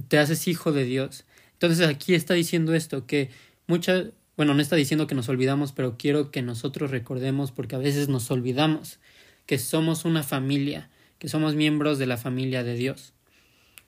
te 0.07 0.17
haces 0.17 0.47
hijo 0.47 0.71
de 0.71 0.85
Dios. 0.85 1.25
Entonces 1.51 1.85
aquí 1.85 2.15
está 2.15 2.35
diciendo 2.35 2.73
esto, 2.73 3.05
que 3.05 3.31
muchas, 3.67 4.11
bueno, 4.37 4.53
no 4.53 4.61
está 4.61 4.77
diciendo 4.77 5.07
que 5.07 5.15
nos 5.15 5.27
olvidamos, 5.27 5.73
pero 5.73 5.97
quiero 5.97 6.31
que 6.31 6.41
nosotros 6.41 6.89
recordemos, 6.89 7.51
porque 7.51 7.75
a 7.75 7.79
veces 7.79 8.07
nos 8.07 8.31
olvidamos, 8.31 8.99
que 9.45 9.59
somos 9.59 10.05
una 10.05 10.23
familia, 10.23 10.89
que 11.19 11.27
somos 11.27 11.55
miembros 11.55 11.99
de 11.99 12.05
la 12.05 12.15
familia 12.15 12.63
de 12.63 12.75
Dios. 12.75 13.11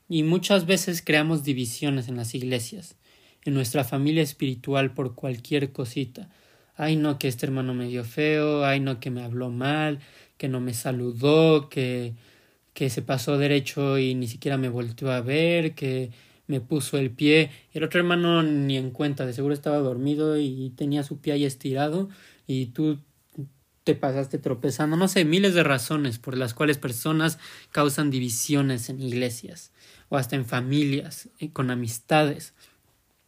Y 0.10 0.24
muchas 0.24 0.66
veces 0.66 1.02
creamos 1.02 1.46
divisiones 1.46 2.10
en 2.10 2.18
las 2.18 2.36
iglesias, 2.36 2.98
en 3.46 3.54
nuestra 3.54 3.86
familia 3.86 4.22
espiritual 4.22 4.94
por 4.94 5.16
cualquier 5.16 5.72
cosita. 5.72 6.28
Ay, 6.78 6.96
no, 6.96 7.20
que 7.20 7.28
este 7.28 7.46
hermano 7.46 7.74
me 7.74 7.88
dio 7.88 8.04
feo, 8.04 8.64
ay, 8.64 8.80
no, 8.80 9.00
que 9.00 9.10
me 9.10 9.24
habló 9.24 9.50
mal, 9.50 10.00
que 10.38 10.48
no 10.48 10.60
me 10.62 10.74
saludó, 10.74 11.70
que, 11.70 12.14
que 12.74 12.90
se 12.90 13.02
pasó 13.02 13.38
derecho 13.38 13.98
y 13.98 14.16
ni 14.16 14.28
siquiera 14.28 14.58
me 14.58 14.70
volteó 14.70 15.12
a 15.12 15.22
ver, 15.22 15.74
que 15.74 16.12
me 16.48 16.62
puso 16.62 16.98
el 16.98 17.12
pie. 17.12 17.52
El 17.74 17.84
otro 17.84 18.00
hermano 18.00 18.44
ni 18.44 18.78
en 18.78 18.92
cuenta, 18.92 19.26
de 19.26 19.34
seguro 19.34 19.54
estaba 19.54 19.78
dormido 19.78 20.38
y 20.40 20.72
tenía 20.76 21.04
su 21.04 21.20
pie 21.20 21.34
ahí 21.34 21.46
estirado 21.46 22.10
y 22.46 22.68
tú 22.68 23.00
te 23.84 23.96
pasaste 23.96 24.38
tropezando. 24.38 24.98
No 24.98 25.08
sé, 25.08 25.24
miles 25.26 25.54
de 25.54 25.64
razones 25.64 26.20
por 26.20 26.38
las 26.38 26.54
cuales 26.54 26.78
personas 26.78 27.40
causan 27.72 28.12
divisiones 28.12 28.90
en 28.90 29.02
iglesias 29.02 29.72
o 30.10 30.18
hasta 30.18 30.36
en 30.36 30.46
familias, 30.46 31.30
eh, 31.40 31.52
con 31.52 31.72
amistades. 31.72 32.54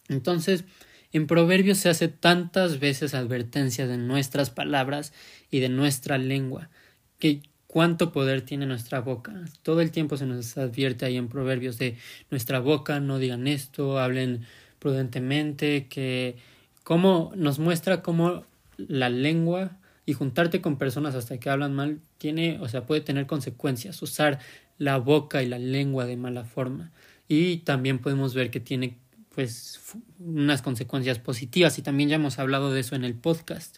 Entonces, 0.09 0.65
en 1.11 1.27
Proverbios 1.27 1.79
se 1.79 1.89
hace 1.89 2.07
tantas 2.07 2.79
veces 2.79 3.13
advertencia 3.13 3.87
de 3.87 3.97
nuestras 3.97 4.49
palabras 4.49 5.13
y 5.49 5.59
de 5.59 5.69
nuestra 5.69 6.17
lengua, 6.17 6.69
que 7.17 7.41
cuánto 7.67 8.11
poder 8.11 8.41
tiene 8.41 8.65
nuestra 8.65 8.99
boca. 8.99 9.33
Todo 9.63 9.81
el 9.81 9.91
tiempo 9.91 10.17
se 10.17 10.25
nos 10.25 10.57
advierte 10.57 11.05
ahí 11.05 11.17
en 11.17 11.29
Proverbios 11.29 11.77
de 11.77 11.97
nuestra 12.31 12.59
boca, 12.59 12.99
no 12.99 13.19
digan 13.19 13.47
esto, 13.47 13.99
hablen 13.99 14.45
prudentemente, 14.79 15.87
que 15.87 16.37
cómo 16.83 17.31
nos 17.35 17.59
muestra 17.59 18.01
cómo 18.01 18.45
la 18.77 19.09
lengua 19.09 19.77
y 20.05 20.13
juntarte 20.13 20.61
con 20.61 20.77
personas 20.77 21.13
hasta 21.15 21.39
que 21.39 21.49
hablan 21.49 21.75
mal 21.75 21.99
tiene, 22.17 22.59
o 22.61 22.67
sea, 22.67 22.85
puede 22.85 23.01
tener 23.01 23.27
consecuencias, 23.27 24.01
usar 24.01 24.39
la 24.79 24.97
boca 24.97 25.43
y 25.43 25.47
la 25.47 25.59
lengua 25.59 26.05
de 26.05 26.17
mala 26.17 26.45
forma. 26.45 26.91
Y 27.27 27.57
también 27.57 27.99
podemos 27.99 28.33
ver 28.33 28.49
que 28.49 28.59
tiene 28.59 28.97
pues 29.33 29.79
unas 30.19 30.62
consecuencias 30.62 31.19
positivas 31.19 31.77
y 31.77 31.81
también 31.81 32.09
ya 32.09 32.15
hemos 32.15 32.39
hablado 32.39 32.71
de 32.71 32.81
eso 32.81 32.95
en 32.95 33.03
el 33.03 33.15
podcast. 33.15 33.77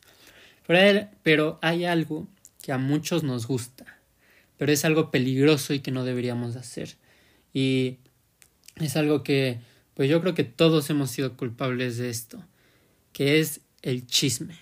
Pero, 1.24 1.60
hay 1.62 1.86
algo 1.86 2.27
que 2.62 2.72
a 2.72 2.77
muchos 2.77 3.24
nos 3.24 3.48
gusta, 3.48 4.00
pero 4.58 4.72
es 4.72 4.86
algo 4.86 5.12
peligroso 5.12 5.74
y 5.74 5.79
que 5.79 5.91
no 5.91 6.05
deberíamos 6.05 6.55
hacer. 6.55 6.96
Y 7.53 7.98
es 8.77 8.96
algo 8.96 9.24
que, 9.24 9.60
pues 9.96 10.10
yo 10.10 10.22
creo 10.22 10.34
que 10.34 10.43
todos 10.43 10.89
hemos 10.89 11.12
sido 11.12 11.36
culpables 11.36 11.98
de 11.98 12.10
esto, 12.10 12.46
que 13.12 13.39
es 13.39 13.62
el 13.81 14.08
chisme. 14.08 14.55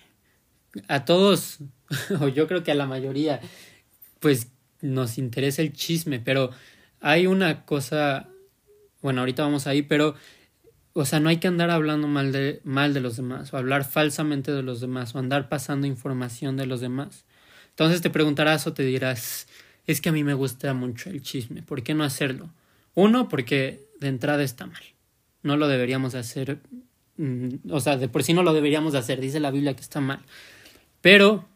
A 0.88 1.04
todos, 1.04 1.58
o 2.20 2.28
yo 2.28 2.48
creo 2.48 2.64
que 2.64 2.72
a 2.72 2.76
la 2.76 2.86
mayoría, 2.86 3.40
pues 4.18 4.48
nos 4.80 5.18
interesa 5.18 5.62
el 5.62 5.72
chisme, 5.72 6.18
pero 6.18 6.50
hay 7.00 7.26
una 7.26 7.64
cosa, 7.64 8.28
bueno, 9.00 9.20
ahorita 9.20 9.44
vamos 9.44 9.66
ahí, 9.66 9.82
pero, 9.82 10.16
o 10.92 11.04
sea, 11.04 11.20
no 11.20 11.28
hay 11.28 11.36
que 11.36 11.48
andar 11.48 11.70
hablando 11.70 12.08
mal 12.08 12.32
de, 12.32 12.60
mal 12.64 12.94
de 12.94 13.00
los 13.00 13.16
demás, 13.16 13.52
o 13.52 13.56
hablar 13.56 13.84
falsamente 13.84 14.52
de 14.52 14.62
los 14.62 14.80
demás, 14.80 15.14
o 15.14 15.18
andar 15.18 15.48
pasando 15.48 15.86
información 15.86 16.56
de 16.56 16.66
los 16.66 16.80
demás. 16.80 17.24
Entonces 17.70 18.00
te 18.00 18.10
preguntarás 18.10 18.66
o 18.66 18.72
te 18.72 18.82
dirás, 18.82 19.46
es 19.86 20.00
que 20.00 20.08
a 20.08 20.12
mí 20.12 20.24
me 20.24 20.34
gusta 20.34 20.74
mucho 20.74 21.10
el 21.10 21.22
chisme, 21.22 21.62
¿por 21.62 21.82
qué 21.82 21.94
no 21.94 22.04
hacerlo? 22.04 22.52
Uno, 22.94 23.28
porque 23.28 23.86
de 24.00 24.08
entrada 24.08 24.42
está 24.42 24.66
mal. 24.66 24.82
No 25.42 25.56
lo 25.56 25.68
deberíamos 25.68 26.14
hacer, 26.14 26.58
mm, 27.16 27.70
o 27.70 27.80
sea, 27.80 27.96
de 27.96 28.08
por 28.08 28.24
sí 28.24 28.34
no 28.34 28.42
lo 28.42 28.52
deberíamos 28.52 28.94
hacer, 28.94 29.20
dice 29.20 29.40
la 29.40 29.50
Biblia 29.50 29.74
que 29.74 29.82
está 29.82 30.00
mal. 30.00 30.20
Pero 31.00 31.48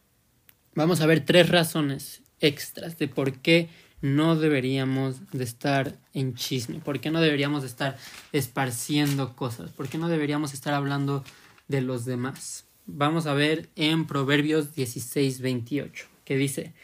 vamos 0.74 1.00
a 1.00 1.06
ver 1.06 1.24
tres 1.24 1.48
razones 1.48 2.22
extras 2.40 2.98
de 2.98 3.08
por 3.08 3.40
qué 3.40 3.68
no 4.04 4.36
deberíamos 4.36 5.30
de 5.32 5.44
estar 5.44 5.96
en 6.12 6.34
chisme, 6.34 6.78
por 6.78 7.00
qué 7.00 7.10
no 7.10 7.22
deberíamos 7.22 7.62
de 7.62 7.68
estar 7.68 7.96
esparciendo 8.32 9.34
cosas, 9.34 9.70
por 9.70 9.88
qué 9.88 9.96
no 9.96 10.08
deberíamos 10.08 10.52
estar 10.52 10.74
hablando 10.74 11.24
de 11.68 11.80
los 11.80 12.04
demás. 12.04 12.66
Vamos 12.84 13.24
a 13.24 13.32
ver 13.32 13.70
en 13.76 14.06
Proverbios 14.06 14.74
16, 14.74 15.40
28 15.40 16.06
que 16.26 16.36
dice, 16.36 16.74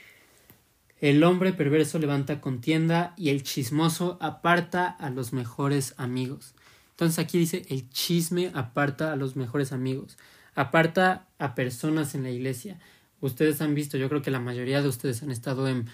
el 1.03 1.23
hombre 1.23 1.53
perverso 1.53 1.99
levanta 1.99 2.41
contienda 2.41 3.13
y 3.19 3.29
el 3.29 3.43
chismoso 3.43 4.17
aparta 4.23 4.89
a 4.89 5.11
los 5.11 5.35
mejores 5.35 5.93
amigos. 5.99 6.55
Entonces 6.93 7.19
aquí 7.19 7.37
dice, 7.37 7.67
el 7.69 7.91
chisme 7.91 8.51
aparta 8.55 9.13
a 9.13 9.17
los 9.17 9.37
mejores 9.37 9.73
amigos, 9.73 10.17
aparta 10.55 11.27
a 11.39 11.55
personas 11.55 12.15
en 12.15 12.23
la 12.23 12.31
iglesia. 12.31 12.79
Ustedes 13.21 13.61
han 13.61 13.75
visto, 13.75 13.99
yo 13.99 14.09
creo 14.09 14.23
que 14.23 14.31
la 14.31 14.41
mayoría 14.41 14.81
de 14.81 14.89
ustedes 14.89 15.23
han 15.23 15.31
estado 15.31 15.69
en, 15.69 15.87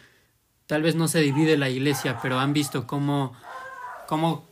tal 0.67 0.83
vez 0.83 0.95
no 0.95 1.09
se 1.09 1.21
divide 1.21 1.57
la 1.57 1.71
iglesia, 1.71 2.19
pero 2.23 2.39
han 2.39 2.53
visto 2.53 2.87
cómo, 2.87 3.35
cómo 4.07 4.47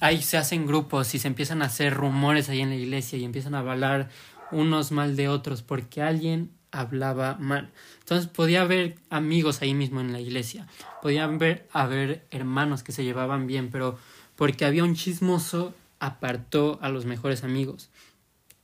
ahí 0.00 0.22
se 0.22 0.36
hacen 0.36 0.66
grupos 0.66 1.14
y 1.14 1.18
se 1.18 1.28
empiezan 1.28 1.62
a 1.62 1.66
hacer 1.66 1.94
rumores 1.94 2.48
ahí 2.48 2.60
en 2.60 2.70
la 2.70 2.76
iglesia 2.76 3.18
y 3.18 3.24
empiezan 3.24 3.54
a 3.54 3.60
hablar 3.60 4.08
unos 4.50 4.92
mal 4.92 5.16
de 5.16 5.28
otros 5.28 5.62
porque 5.62 6.02
alguien 6.02 6.50
hablaba 6.70 7.36
mal. 7.38 7.70
Entonces 8.00 8.28
podía 8.28 8.62
haber 8.62 8.96
amigos 9.10 9.62
ahí 9.62 9.74
mismo 9.74 10.00
en 10.00 10.12
la 10.12 10.20
iglesia, 10.20 10.66
podía 11.02 11.24
haber, 11.24 11.66
haber 11.72 12.26
hermanos 12.30 12.82
que 12.82 12.92
se 12.92 13.04
llevaban 13.04 13.46
bien, 13.46 13.70
pero 13.70 13.98
porque 14.36 14.64
había 14.64 14.84
un 14.84 14.94
chismoso 14.94 15.74
apartó 15.98 16.78
a 16.82 16.88
los 16.88 17.06
mejores 17.06 17.44
amigos. 17.44 17.88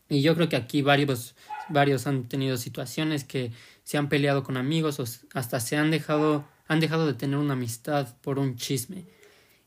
Y 0.09 0.21
yo 0.21 0.35
creo 0.35 0.49
que 0.49 0.57
aquí 0.57 0.83
varios, 0.83 1.35
varios 1.69 2.07
han 2.07 2.25
tenido 2.25 2.57
situaciones 2.59 3.25
que 3.25 3.53
se 3.85 3.99
han 3.99 4.09
peleado 4.09 4.43
con 4.43 4.57
amigos 4.57 5.01
o 5.01 5.05
hasta 5.35 5.61
se 5.61 5.77
han 5.77 5.91
dejado, 5.91 6.47
han 6.67 6.81
dejado 6.81 7.07
de 7.07 7.15
tener 7.15 7.39
una 7.39 7.55
amistad 7.55 8.17
por 8.21 8.39
un 8.39 8.57
chisme. 8.57 9.07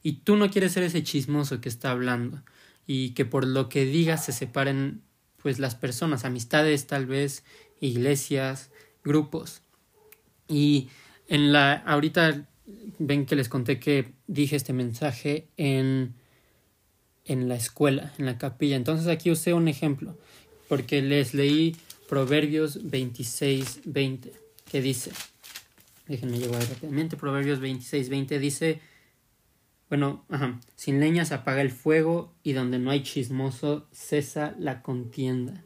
Y 0.01 0.17
tú 0.23 0.35
no 0.35 0.49
quieres 0.49 0.73
ser 0.73 0.83
ese 0.83 1.03
chismoso 1.03 1.61
que 1.61 1.69
está 1.69 1.91
hablando 1.91 2.43
y 2.85 3.11
que 3.11 3.25
por 3.25 3.45
lo 3.45 3.69
que 3.69 3.85
digas 3.85 4.25
se 4.25 4.31
separen 4.31 5.01
pues 5.41 5.59
las 5.59 5.75
personas, 5.75 6.25
amistades 6.25 6.87
tal 6.87 7.05
vez, 7.05 7.43
iglesias, 7.79 8.71
grupos. 9.03 9.61
Y 10.47 10.89
en 11.27 11.51
la 11.51 11.73
ahorita 11.73 12.47
ven 12.99 13.25
que 13.25 13.35
les 13.35 13.49
conté 13.49 13.79
que 13.79 14.13
dije 14.27 14.55
este 14.55 14.73
mensaje 14.73 15.47
en 15.57 16.15
en 17.25 17.49
la 17.49 17.55
escuela, 17.55 18.13
en 18.17 18.25
la 18.25 18.37
capilla. 18.37 18.75
Entonces 18.75 19.07
aquí 19.07 19.31
usé 19.31 19.53
un 19.53 19.67
ejemplo, 19.67 20.17
porque 20.67 21.01
les 21.01 21.33
leí 21.33 21.75
Proverbios 22.07 22.89
26, 22.89 23.81
20, 23.85 24.33
que 24.69 24.81
dice, 24.81 25.11
déjenme 26.07 26.37
llevar 26.37 26.61
rápidamente, 26.67 27.17
Proverbios 27.17 27.59
26, 27.59 28.09
20 28.09 28.39
dice, 28.39 28.81
bueno, 29.89 30.25
ajá, 30.29 30.59
sin 30.75 30.99
leña 30.99 31.25
se 31.25 31.33
apaga 31.33 31.61
el 31.61 31.71
fuego 31.71 32.33
y 32.43 32.53
donde 32.53 32.79
no 32.79 32.91
hay 32.91 33.03
chismoso 33.03 33.87
cesa 33.91 34.55
la 34.59 34.81
contienda. 34.81 35.63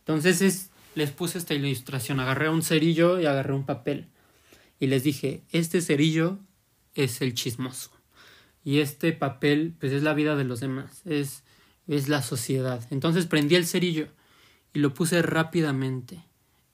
Entonces 0.00 0.42
es 0.42 0.72
les 0.94 1.10
puse 1.10 1.38
esta 1.38 1.54
ilustración. 1.54 2.20
Agarré 2.20 2.48
un 2.48 2.62
cerillo 2.62 3.20
y 3.20 3.26
agarré 3.26 3.54
un 3.54 3.64
papel. 3.64 4.08
Y 4.78 4.86
les 4.88 5.02
dije, 5.02 5.42
este 5.50 5.80
cerillo 5.80 6.38
es 6.94 7.22
el 7.22 7.34
chismoso. 7.34 7.90
Y 8.64 8.80
este 8.80 9.12
papel, 9.12 9.74
pues 9.78 9.92
es 9.92 10.02
la 10.02 10.14
vida 10.14 10.36
de 10.36 10.44
los 10.44 10.60
demás, 10.60 11.02
es, 11.04 11.42
es 11.88 12.08
la 12.08 12.22
sociedad. 12.22 12.86
Entonces 12.90 13.26
prendí 13.26 13.54
el 13.54 13.66
cerillo 13.66 14.08
y 14.72 14.78
lo 14.78 14.94
puse 14.94 15.22
rápidamente 15.22 16.24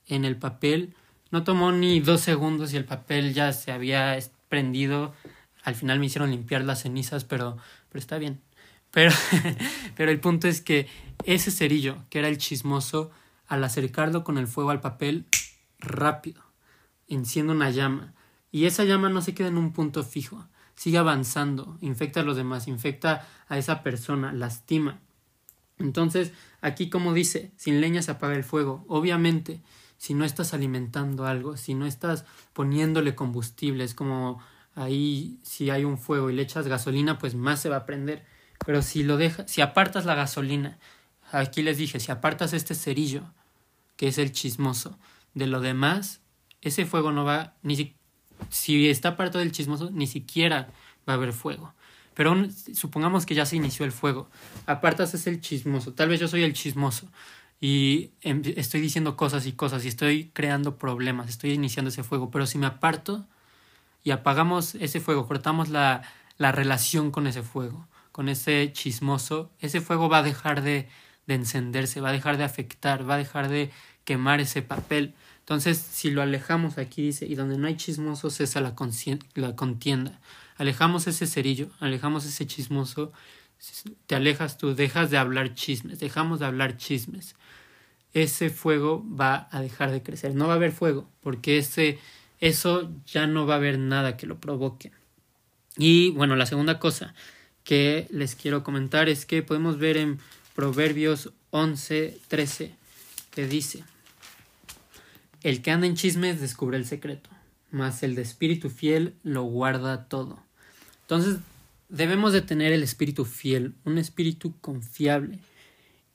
en 0.07 0.25
el 0.25 0.37
papel. 0.37 0.95
No 1.31 1.45
tomó 1.45 1.73
ni 1.73 2.00
dos 2.00 2.21
segundos 2.21 2.73
y 2.73 2.76
el 2.76 2.85
papel 2.85 3.35
ya 3.35 3.52
se 3.52 3.73
había 3.73 4.19
prendido. 4.49 5.14
Al 5.62 5.75
final 5.75 5.99
me 5.99 6.07
hicieron 6.07 6.31
limpiar 6.31 6.64
las 6.64 6.83
cenizas, 6.83 7.25
pero, 7.25 7.57
pero 7.88 8.00
está 8.00 8.19
bien. 8.19 8.40
Pero, 8.90 9.12
pero 9.97 10.11
el 10.11 10.21
punto 10.21 10.49
es 10.49 10.61
que 10.61 10.88
ese 11.25 11.50
cerillo, 11.50 11.99
que 12.11 12.21
era 12.21 12.28
el 12.28 12.38
chismoso, 12.38 13.11
al 13.47 13.64
acercarlo 13.64 14.25
con 14.25 14.38
el 14.38 14.47
fuego 14.47 14.71
al 14.71 14.81
papel, 14.81 15.26
rápido, 15.78 16.43
enciende 17.09 17.52
una 17.52 17.71
llama. 17.71 18.14
Y 18.50 18.67
esa 18.67 18.85
llama 18.85 19.09
no 19.09 19.21
se 19.21 19.35
queda 19.35 19.49
en 19.49 19.59
un 19.59 19.73
punto 19.73 20.05
fijo, 20.05 20.47
sigue 20.75 20.99
avanzando, 20.99 21.76
infecta 21.81 22.21
a 22.21 22.23
los 22.23 22.37
demás, 22.37 22.69
infecta 22.69 23.26
a 23.49 23.59
esa 23.59 23.83
persona, 23.83 24.33
lastima. 24.33 25.00
Entonces, 25.78 26.33
aquí 26.61 26.88
como 26.91 27.15
dice, 27.15 27.53
sin 27.57 27.81
leña 27.81 28.03
se 28.03 28.11
apaga 28.11 28.35
el 28.35 28.45
fuego. 28.45 28.85
Obviamente, 28.88 29.61
si 29.97 30.15
no 30.15 30.25
estás 30.25 30.55
alimentando 30.55 31.27
algo, 31.27 31.57
si 31.57 31.75
no 31.75 31.87
estás 31.87 32.25
poniéndole 32.53 33.15
combustible, 33.15 33.85
es 33.85 33.95
como 33.95 34.41
ahí 34.75 35.38
si 35.43 35.71
hay 35.71 35.85
un 35.85 35.99
fuego 35.99 36.31
y 36.31 36.35
le 36.35 36.43
echas 36.43 36.69
gasolina, 36.69 37.19
pues 37.19 37.35
más 37.35 37.61
se 37.61 37.69
va 37.69 37.77
a 37.77 37.87
prender. 37.87 38.25
Pero 38.65 38.83
si 38.83 39.03
lo 39.03 39.17
dejas, 39.17 39.50
si 39.50 39.61
apartas 39.61 40.05
la 40.05 40.15
gasolina, 40.15 40.79
aquí 41.33 41.62
les 41.62 41.79
dije, 41.79 42.00
si 42.00 42.12
apartas 42.12 42.53
este 42.53 42.75
cerillo, 42.75 43.25
que 43.97 44.09
es 44.09 44.19
el 44.19 44.33
chismoso, 44.33 44.99
de 45.35 45.47
lo 45.47 45.61
demás, 45.61 46.21
ese 46.62 46.87
fuego 46.87 47.12
no 47.12 47.25
va, 47.25 47.55
ni 47.62 47.77
si, 47.77 47.97
si 48.50 48.88
está 48.88 49.11
apartado 49.11 49.41
del 49.41 49.53
chismoso, 49.53 49.91
ni 49.91 50.07
siquiera 50.07 50.69
va 51.09 51.15
a 51.15 51.17
haber 51.17 51.33
fuego. 51.33 51.75
Pero 52.19 52.35
supongamos 52.75 53.27
que 53.27 53.37
ya 53.37 53.47
se 53.47 53.55
inició 53.55 53.85
el 53.85 53.93
fuego. 53.93 54.29
Apartas 54.67 55.15
es 55.15 55.29
el 55.29 55.41
chismoso. 55.41 55.93
Tal 55.93 56.09
vez 56.09 56.19
yo 56.19 56.27
soy 56.27 56.43
el 56.43 56.53
chismoso 56.53 57.09
y 57.61 58.11
em, 58.23 58.43
estoy 58.57 58.81
diciendo 58.81 59.17
cosas 59.17 59.47
y 59.47 59.53
cosas 59.53 59.85
y 59.85 59.89
estoy 59.89 60.33
creando 60.35 60.79
problemas, 60.79 61.29
estoy 61.29 61.53
iniciando 61.53 61.91
ese 61.91 62.03
fuego. 62.03 62.29
Pero 62.33 62.45
si 62.49 62.59
me 62.59 62.67
aparto 62.67 63.25
y 64.03 64.11
apagamos 64.11 64.75
ese 64.75 64.99
fuego, 64.99 65.29
cortamos 65.29 65.69
la, 65.69 66.03
la 66.39 66.51
relación 66.51 67.13
con 67.13 67.29
ese 67.29 67.45
fuego, 67.45 67.87
con 68.11 68.29
ese 68.29 68.73
chismoso, 68.73 69.53
ese 69.61 69.81
fuego 69.81 70.09
va 70.09 70.19
a 70.19 70.23
dejar 70.25 70.63
de, 70.63 70.89
de 71.29 71.35
encenderse, 71.35 72.01
va 72.01 72.09
a 72.09 72.13
dejar 72.13 72.37
de 72.37 72.43
afectar, 72.43 73.09
va 73.09 73.15
a 73.15 73.19
dejar 73.19 73.49
de 73.49 73.71
quemar 74.03 74.41
ese 74.41 74.63
papel. 74.63 75.15
Entonces, 75.39 75.79
si 75.79 76.11
lo 76.11 76.21
alejamos, 76.21 76.79
aquí 76.79 77.01
dice, 77.01 77.27
y 77.27 77.37
donde 77.37 77.59
no 77.59 77.69
hay 77.69 77.77
chismoso 77.77 78.29
cesa 78.29 78.61
la, 78.61 78.75
la 79.35 79.55
contienda 79.55 80.19
alejamos 80.59 81.07
ese 81.07 81.27
cerillo, 81.27 81.71
alejamos 81.81 82.27
ese 82.27 82.47
chismoso, 82.47 83.12
te 84.07 84.15
alejas 84.15 84.59
tú, 84.59 84.75
dejas 84.75 85.11
de 85.11 85.17
hablar 85.17 85.55
chismes, 85.55 85.99
dejamos 85.99 86.41
de 86.41 86.47
hablar 86.47 86.77
chismes. 86.77 87.35
Ese 88.12 88.50
fuego 88.50 89.05
va 89.09 89.49
a 89.50 89.61
dejar 89.61 89.91
de 89.91 90.03
crecer. 90.03 90.35
No 90.35 90.47
va 90.47 90.55
a 90.55 90.57
haber 90.57 90.73
fuego, 90.73 91.09
porque 91.21 91.59
ese, 91.59 91.99
eso 92.41 92.91
ya 93.07 93.27
no 93.27 93.47
va 93.47 93.55
a 93.55 93.59
haber 93.59 93.79
nada 93.79 94.17
que 94.17 94.27
lo 94.27 94.41
provoque. 94.41 94.93
Y 95.77 96.11
bueno, 96.11 96.37
la 96.37 96.47
segunda 96.47 96.79
cosa 96.79 97.15
que 97.65 98.07
les 98.11 98.35
quiero 98.35 98.65
comentar 98.65 99.09
es 99.09 99.27
que 99.27 99.43
podemos 99.43 99.79
ver 99.79 99.97
en 99.97 100.19
Proverbios 100.55 101.33
11, 101.50 102.19
13, 102.29 102.75
que 103.31 103.47
dice, 103.47 103.85
el 105.43 105.62
que 105.62 105.71
anda 105.71 105.87
en 105.87 105.95
chismes 105.95 106.41
descubre 106.41 106.77
el 106.77 106.87
secreto, 106.87 107.31
mas 107.71 108.03
el 108.03 108.15
de 108.17 108.23
espíritu 108.23 108.71
fiel 108.71 109.15
lo 109.23 109.43
guarda 109.43 110.09
todo. 110.09 110.48
Entonces, 111.09 111.38
debemos 111.88 112.35
de 112.35 112.43
tener 112.43 112.71
el 112.71 112.83
espíritu 112.83 113.25
fiel, 113.25 113.73
un 113.87 113.97
espíritu 113.97 114.55
confiable. 114.61 115.38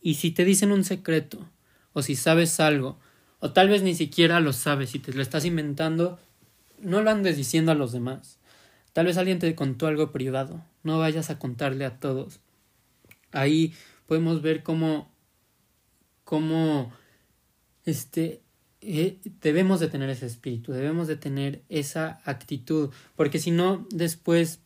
Y 0.04 0.14
si 0.14 0.30
te 0.30 0.46
dicen 0.46 0.72
un 0.72 0.84
secreto, 0.84 1.50
o 1.94 2.04
si 2.04 2.16
sabes 2.16 2.60
algo, 2.60 3.00
o 3.40 3.52
tal 3.52 3.70
vez 3.70 3.82
ni 3.82 3.96
siquiera 3.96 4.40
lo 4.40 4.54
sabes 4.54 4.94
y 4.94 5.00
te 5.00 5.12
lo 5.12 5.24
estás 5.24 5.46
inventando, 5.46 6.20
no 6.80 7.02
lo 7.02 7.10
andes 7.10 7.38
diciendo 7.38 7.72
a 7.72 7.76
los 7.76 7.92
demás. 7.92 8.38
Tal 8.94 9.08
vez 9.08 9.18
alguien 9.18 9.40
te 9.40 9.56
contó 9.56 9.88
algo 9.88 10.12
privado, 10.12 10.64
no 10.84 11.00
vayas 11.00 11.32
a 11.32 11.40
contarle 11.40 11.86
a 11.86 12.00
todos. 12.00 12.40
Ahí 13.32 13.74
podemos 14.06 14.44
ver 14.44 14.62
cómo, 14.62 15.12
cómo, 16.24 16.94
este, 17.84 18.44
eh, 18.82 19.18
debemos 19.42 19.80
de 19.80 19.88
tener 19.88 20.12
ese 20.12 20.28
espíritu, 20.28 20.72
debemos 20.72 21.08
de 21.08 21.16
tener 21.16 21.64
esa 21.70 22.22
actitud, 22.26 22.92
porque 23.16 23.40
si 23.40 23.50
no, 23.50 23.88
después 23.90 24.60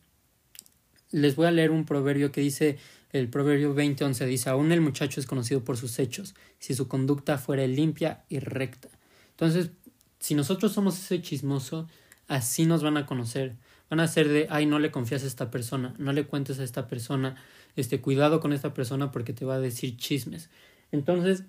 les 1.10 1.36
voy 1.36 1.46
a 1.46 1.50
leer 1.50 1.70
un 1.70 1.84
proverbio 1.84 2.32
que 2.32 2.40
dice, 2.40 2.78
el 3.12 3.28
proverbio 3.28 3.74
20:11 3.74 4.26
dice, 4.26 4.50
aún 4.50 4.72
el 4.72 4.80
muchacho 4.80 5.20
es 5.20 5.26
conocido 5.26 5.64
por 5.64 5.76
sus 5.76 5.98
hechos, 5.98 6.34
si 6.58 6.74
su 6.74 6.88
conducta 6.88 7.38
fuera 7.38 7.66
limpia 7.66 8.24
y 8.28 8.38
recta. 8.38 8.88
Entonces, 9.30 9.70
si 10.18 10.34
nosotros 10.34 10.72
somos 10.72 10.98
ese 10.98 11.22
chismoso, 11.22 11.88
así 12.26 12.66
nos 12.66 12.82
van 12.82 12.96
a 12.96 13.06
conocer. 13.06 13.56
Van 13.88 14.00
a 14.00 14.08
ser 14.08 14.28
de, 14.28 14.46
ay, 14.50 14.66
no 14.66 14.78
le 14.78 14.90
confías 14.90 15.24
a 15.24 15.26
esta 15.26 15.50
persona, 15.50 15.94
no 15.98 16.12
le 16.12 16.26
cuentes 16.26 16.58
a 16.58 16.64
esta 16.64 16.88
persona, 16.88 17.36
este, 17.74 18.00
cuidado 18.00 18.40
con 18.40 18.52
esta 18.52 18.74
persona 18.74 19.10
porque 19.10 19.32
te 19.32 19.46
va 19.46 19.54
a 19.54 19.60
decir 19.60 19.96
chismes. 19.96 20.50
Entonces, 20.92 21.44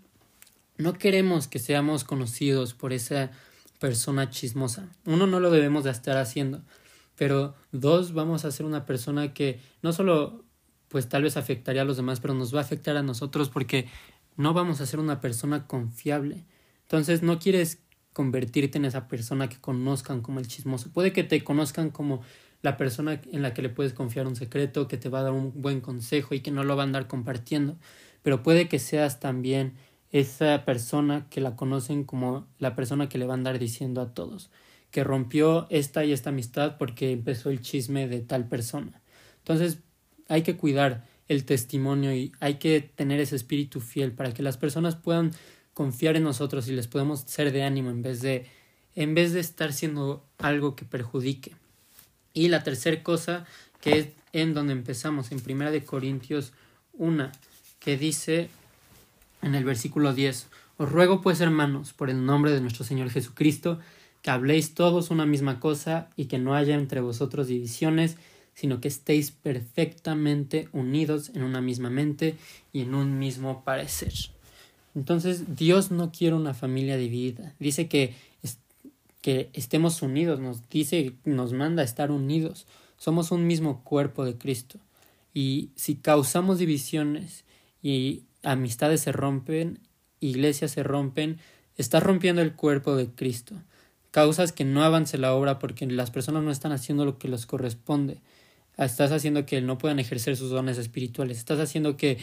no 0.77 0.93
queremos 0.93 1.47
que 1.47 1.59
seamos 1.59 2.05
conocidos 2.05 2.73
por 2.73 2.93
esa 2.93 3.31
persona 3.79 4.29
chismosa. 4.29 4.87
Uno, 5.05 5.27
no 5.27 5.41
lo 5.41 5.51
debemos 5.51 5.83
de 5.83 5.91
estar 5.91 6.17
haciendo 6.17 6.61
pero 7.19 7.53
dos, 7.73 8.13
vamos 8.13 8.45
a 8.45 8.51
ser 8.51 8.65
una 8.65 8.85
persona 8.85 9.33
que 9.33 9.59
no 9.81 9.91
solo 9.91 10.45
pues 10.87 11.09
tal 11.09 11.23
vez 11.23 11.35
afectaría 11.35 11.81
a 11.81 11.85
los 11.85 11.97
demás, 11.97 12.21
pero 12.21 12.33
nos 12.33 12.55
va 12.55 12.59
a 12.59 12.61
afectar 12.61 12.95
a 12.95 13.03
nosotros 13.03 13.49
porque 13.49 13.89
no 14.37 14.53
vamos 14.53 14.79
a 14.79 14.85
ser 14.85 15.01
una 15.01 15.19
persona 15.19 15.67
confiable. 15.67 16.45
Entonces 16.83 17.21
no 17.21 17.37
quieres 17.37 17.83
convertirte 18.13 18.77
en 18.77 18.85
esa 18.85 19.09
persona 19.09 19.49
que 19.49 19.59
conozcan 19.59 20.21
como 20.21 20.39
el 20.39 20.47
chismoso. 20.47 20.93
Puede 20.93 21.11
que 21.11 21.25
te 21.25 21.43
conozcan 21.43 21.89
como 21.89 22.21
la 22.61 22.77
persona 22.77 23.19
en 23.33 23.41
la 23.41 23.53
que 23.53 23.63
le 23.63 23.69
puedes 23.69 23.91
confiar 23.91 24.25
un 24.25 24.37
secreto, 24.37 24.87
que 24.87 24.95
te 24.95 25.09
va 25.09 25.19
a 25.19 25.23
dar 25.23 25.33
un 25.33 25.61
buen 25.61 25.81
consejo 25.81 26.35
y 26.35 26.39
que 26.39 26.51
no 26.51 26.63
lo 26.63 26.77
va 26.77 26.83
a 26.83 26.85
andar 26.85 27.07
compartiendo, 27.07 27.75
pero 28.23 28.43
puede 28.43 28.69
que 28.69 28.79
seas 28.79 29.19
también 29.19 29.73
esa 30.13 30.63
persona 30.63 31.27
que 31.29 31.41
la 31.41 31.57
conocen 31.57 32.05
como 32.05 32.47
la 32.59 32.77
persona 32.77 33.09
que 33.09 33.17
le 33.17 33.25
va 33.25 33.33
a 33.33 33.37
andar 33.37 33.59
diciendo 33.59 33.99
a 33.99 34.13
todos 34.13 34.49
que 34.91 35.03
rompió 35.03 35.67
esta 35.69 36.03
y 36.05 36.11
esta 36.11 36.29
amistad 36.29 36.77
porque 36.77 37.11
empezó 37.11 37.49
el 37.49 37.61
chisme 37.61 38.07
de 38.07 38.21
tal 38.21 38.47
persona. 38.47 39.01
Entonces 39.39 39.79
hay 40.27 40.43
que 40.43 40.57
cuidar 40.57 41.05
el 41.27 41.45
testimonio 41.45 42.13
y 42.13 42.31
hay 42.39 42.55
que 42.55 42.81
tener 42.81 43.19
ese 43.19 43.35
espíritu 43.35 43.79
fiel 43.81 44.11
para 44.11 44.33
que 44.33 44.43
las 44.43 44.57
personas 44.57 44.95
puedan 44.95 45.31
confiar 45.73 46.15
en 46.15 46.23
nosotros 46.23 46.67
y 46.67 46.73
les 46.73 46.87
podemos 46.87 47.21
ser 47.21 47.51
de 47.51 47.63
ánimo 47.63 47.89
en 47.89 48.01
vez 48.01 48.21
de 48.21 48.47
en 48.95 49.13
vez 49.13 49.31
de 49.33 49.39
estar 49.39 49.71
siendo 49.71 50.25
algo 50.39 50.75
que 50.75 50.83
perjudique. 50.83 51.55
Y 52.33 52.49
la 52.49 52.63
tercera 52.63 53.01
cosa 53.03 53.45
que 53.79 53.99
es 53.99 54.07
en 54.33 54.53
donde 54.53 54.73
empezamos 54.73 55.31
en 55.31 55.39
Primera 55.39 55.71
de 55.71 55.85
Corintios 55.85 56.51
1 56.93 57.31
que 57.79 57.97
dice 57.97 58.49
en 59.41 59.55
el 59.55 59.63
versículo 59.63 60.13
10 60.13 60.47
Os 60.77 60.91
ruego 60.91 61.21
pues 61.21 61.39
hermanos 61.39 61.93
por 61.93 62.09
el 62.09 62.25
nombre 62.25 62.51
de 62.51 62.61
nuestro 62.61 62.83
Señor 62.83 63.09
Jesucristo 63.09 63.79
que 64.21 64.31
habléis 64.31 64.73
todos 64.73 65.11
una 65.11 65.25
misma 65.25 65.59
cosa 65.59 66.09
y 66.15 66.25
que 66.25 66.37
no 66.37 66.55
haya 66.55 66.75
entre 66.75 67.01
vosotros 67.01 67.47
divisiones, 67.47 68.17
sino 68.53 68.81
que 68.81 68.89
estéis 68.89 69.31
perfectamente 69.31 70.67
unidos 70.73 71.31
en 71.33 71.43
una 71.43 71.61
misma 71.61 71.89
mente 71.89 72.35
y 72.73 72.81
en 72.81 72.93
un 72.93 73.17
mismo 73.17 73.63
parecer. 73.63 74.13
Entonces 74.95 75.55
Dios 75.55 75.91
no 75.91 76.11
quiere 76.11 76.35
una 76.35 76.53
familia 76.53 76.97
dividida. 76.97 77.55
Dice 77.59 77.87
que, 77.87 78.13
que 79.21 79.49
estemos 79.53 80.01
unidos, 80.01 80.39
nos 80.39 80.67
dice, 80.69 81.13
nos 81.23 81.53
manda 81.53 81.81
a 81.83 81.85
estar 81.85 82.11
unidos. 82.11 82.67
Somos 82.97 83.31
un 83.31 83.47
mismo 83.47 83.83
cuerpo 83.83 84.25
de 84.25 84.37
Cristo. 84.37 84.79
Y 85.33 85.69
si 85.75 85.95
causamos 85.95 86.59
divisiones 86.59 87.45
y 87.81 88.23
amistades 88.43 89.01
se 89.01 89.13
rompen, 89.13 89.79
iglesias 90.19 90.71
se 90.71 90.83
rompen, 90.83 91.37
está 91.77 92.01
rompiendo 92.01 92.41
el 92.41 92.53
cuerpo 92.53 92.97
de 92.97 93.09
Cristo 93.09 93.55
causas 94.11 94.51
que 94.51 94.65
no 94.65 94.83
avance 94.83 95.17
la 95.17 95.33
obra 95.33 95.59
porque 95.59 95.85
las 95.87 96.11
personas 96.11 96.43
no 96.43 96.51
están 96.51 96.71
haciendo 96.71 97.05
lo 97.05 97.17
que 97.17 97.27
les 97.27 97.45
corresponde. 97.45 98.21
Estás 98.77 99.11
haciendo 99.11 99.45
que 99.45 99.61
no 99.61 99.77
puedan 99.77 99.99
ejercer 99.99 100.37
sus 100.37 100.51
dones 100.51 100.77
espirituales. 100.77 101.37
Estás 101.37 101.59
haciendo 101.59 101.97
que, 101.97 102.17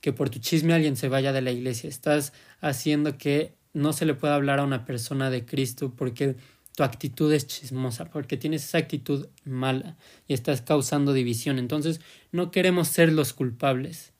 que 0.00 0.12
por 0.12 0.28
tu 0.28 0.38
chisme 0.38 0.74
alguien 0.74 0.96
se 0.96 1.08
vaya 1.08 1.32
de 1.32 1.40
la 1.40 1.52
iglesia. 1.52 1.88
Estás 1.88 2.32
haciendo 2.60 3.16
que 3.16 3.54
no 3.72 3.92
se 3.92 4.04
le 4.04 4.14
pueda 4.14 4.34
hablar 4.34 4.58
a 4.58 4.64
una 4.64 4.84
persona 4.84 5.30
de 5.30 5.44
Cristo 5.44 5.92
porque 5.96 6.36
tu 6.76 6.82
actitud 6.82 7.32
es 7.32 7.46
chismosa, 7.46 8.10
porque 8.10 8.36
tienes 8.36 8.64
esa 8.64 8.78
actitud 8.78 9.28
mala 9.44 9.96
y 10.28 10.34
estás 10.34 10.60
causando 10.60 11.14
división. 11.14 11.58
Entonces, 11.58 12.00
no 12.32 12.50
queremos 12.50 12.88
ser 12.88 13.12
los 13.12 13.32
culpables 13.32 14.12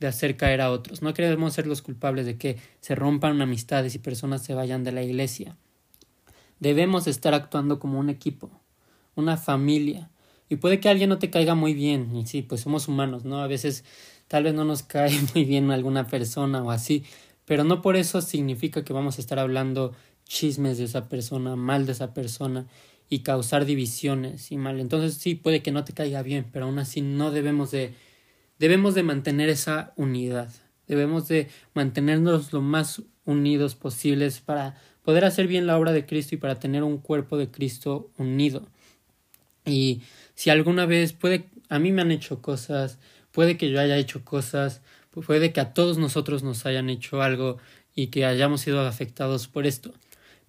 de 0.00 0.06
hacer 0.06 0.36
caer 0.36 0.60
a 0.60 0.70
otros. 0.70 1.00
No 1.00 1.14
queremos 1.14 1.54
ser 1.54 1.66
los 1.66 1.80
culpables 1.80 2.26
de 2.26 2.36
que 2.36 2.58
se 2.80 2.94
rompan 2.94 3.40
amistades 3.40 3.94
y 3.94 3.98
personas 3.98 4.42
se 4.42 4.52
vayan 4.52 4.84
de 4.84 4.92
la 4.92 5.02
iglesia. 5.02 5.56
Debemos 6.60 7.06
estar 7.06 7.34
actuando 7.34 7.78
como 7.78 7.98
un 7.98 8.10
equipo, 8.10 8.50
una 9.14 9.36
familia. 9.36 10.10
Y 10.48 10.56
puede 10.56 10.80
que 10.80 10.88
alguien 10.88 11.10
no 11.10 11.18
te 11.18 11.30
caiga 11.30 11.54
muy 11.54 11.74
bien, 11.74 12.14
y 12.14 12.26
sí, 12.26 12.42
pues 12.42 12.60
somos 12.60 12.88
humanos, 12.88 13.24
¿no? 13.24 13.40
A 13.40 13.46
veces 13.46 13.84
tal 14.28 14.44
vez 14.44 14.54
no 14.54 14.64
nos 14.64 14.82
cae 14.84 15.18
muy 15.34 15.44
bien 15.44 15.70
alguna 15.70 16.06
persona 16.06 16.62
o 16.62 16.70
así, 16.70 17.04
pero 17.44 17.64
no 17.64 17.82
por 17.82 17.96
eso 17.96 18.20
significa 18.20 18.84
que 18.84 18.92
vamos 18.92 19.18
a 19.18 19.20
estar 19.20 19.38
hablando 19.38 19.92
chismes 20.24 20.78
de 20.78 20.84
esa 20.84 21.08
persona, 21.08 21.56
mal 21.56 21.86
de 21.86 21.92
esa 21.92 22.14
persona 22.14 22.66
y 23.08 23.20
causar 23.20 23.64
divisiones 23.64 24.50
y 24.50 24.56
mal. 24.56 24.80
Entonces 24.80 25.14
sí, 25.14 25.34
puede 25.34 25.62
que 25.62 25.72
no 25.72 25.84
te 25.84 25.92
caiga 25.92 26.22
bien, 26.22 26.46
pero 26.52 26.66
aún 26.66 26.78
así 26.78 27.00
no 27.00 27.30
debemos 27.30 27.70
de 27.70 27.94
debemos 28.58 28.94
de 28.94 29.02
mantener 29.02 29.48
esa 29.48 29.92
unidad. 29.96 30.52
Debemos 30.86 31.28
de 31.28 31.48
mantenernos 31.74 32.52
lo 32.52 32.60
más 32.60 33.02
unidos 33.24 33.74
posibles 33.74 34.40
para 34.40 34.76
poder 35.04 35.24
hacer 35.24 35.46
bien 35.46 35.66
la 35.66 35.78
obra 35.78 35.92
de 35.92 36.06
Cristo 36.06 36.34
y 36.34 36.38
para 36.38 36.58
tener 36.58 36.82
un 36.82 36.98
cuerpo 36.98 37.36
de 37.36 37.50
Cristo 37.50 38.10
unido. 38.16 38.66
Y 39.64 40.02
si 40.34 40.50
alguna 40.50 40.86
vez 40.86 41.12
puede, 41.12 41.48
a 41.68 41.78
mí 41.78 41.92
me 41.92 42.02
han 42.02 42.10
hecho 42.10 42.42
cosas, 42.42 42.98
puede 43.30 43.56
que 43.56 43.70
yo 43.70 43.80
haya 43.80 43.96
hecho 43.96 44.24
cosas, 44.24 44.80
puede 45.10 45.52
que 45.52 45.60
a 45.60 45.74
todos 45.74 45.98
nosotros 45.98 46.42
nos 46.42 46.66
hayan 46.66 46.90
hecho 46.90 47.22
algo 47.22 47.58
y 47.94 48.08
que 48.08 48.24
hayamos 48.24 48.62
sido 48.62 48.80
afectados 48.80 49.46
por 49.46 49.66
esto. 49.66 49.92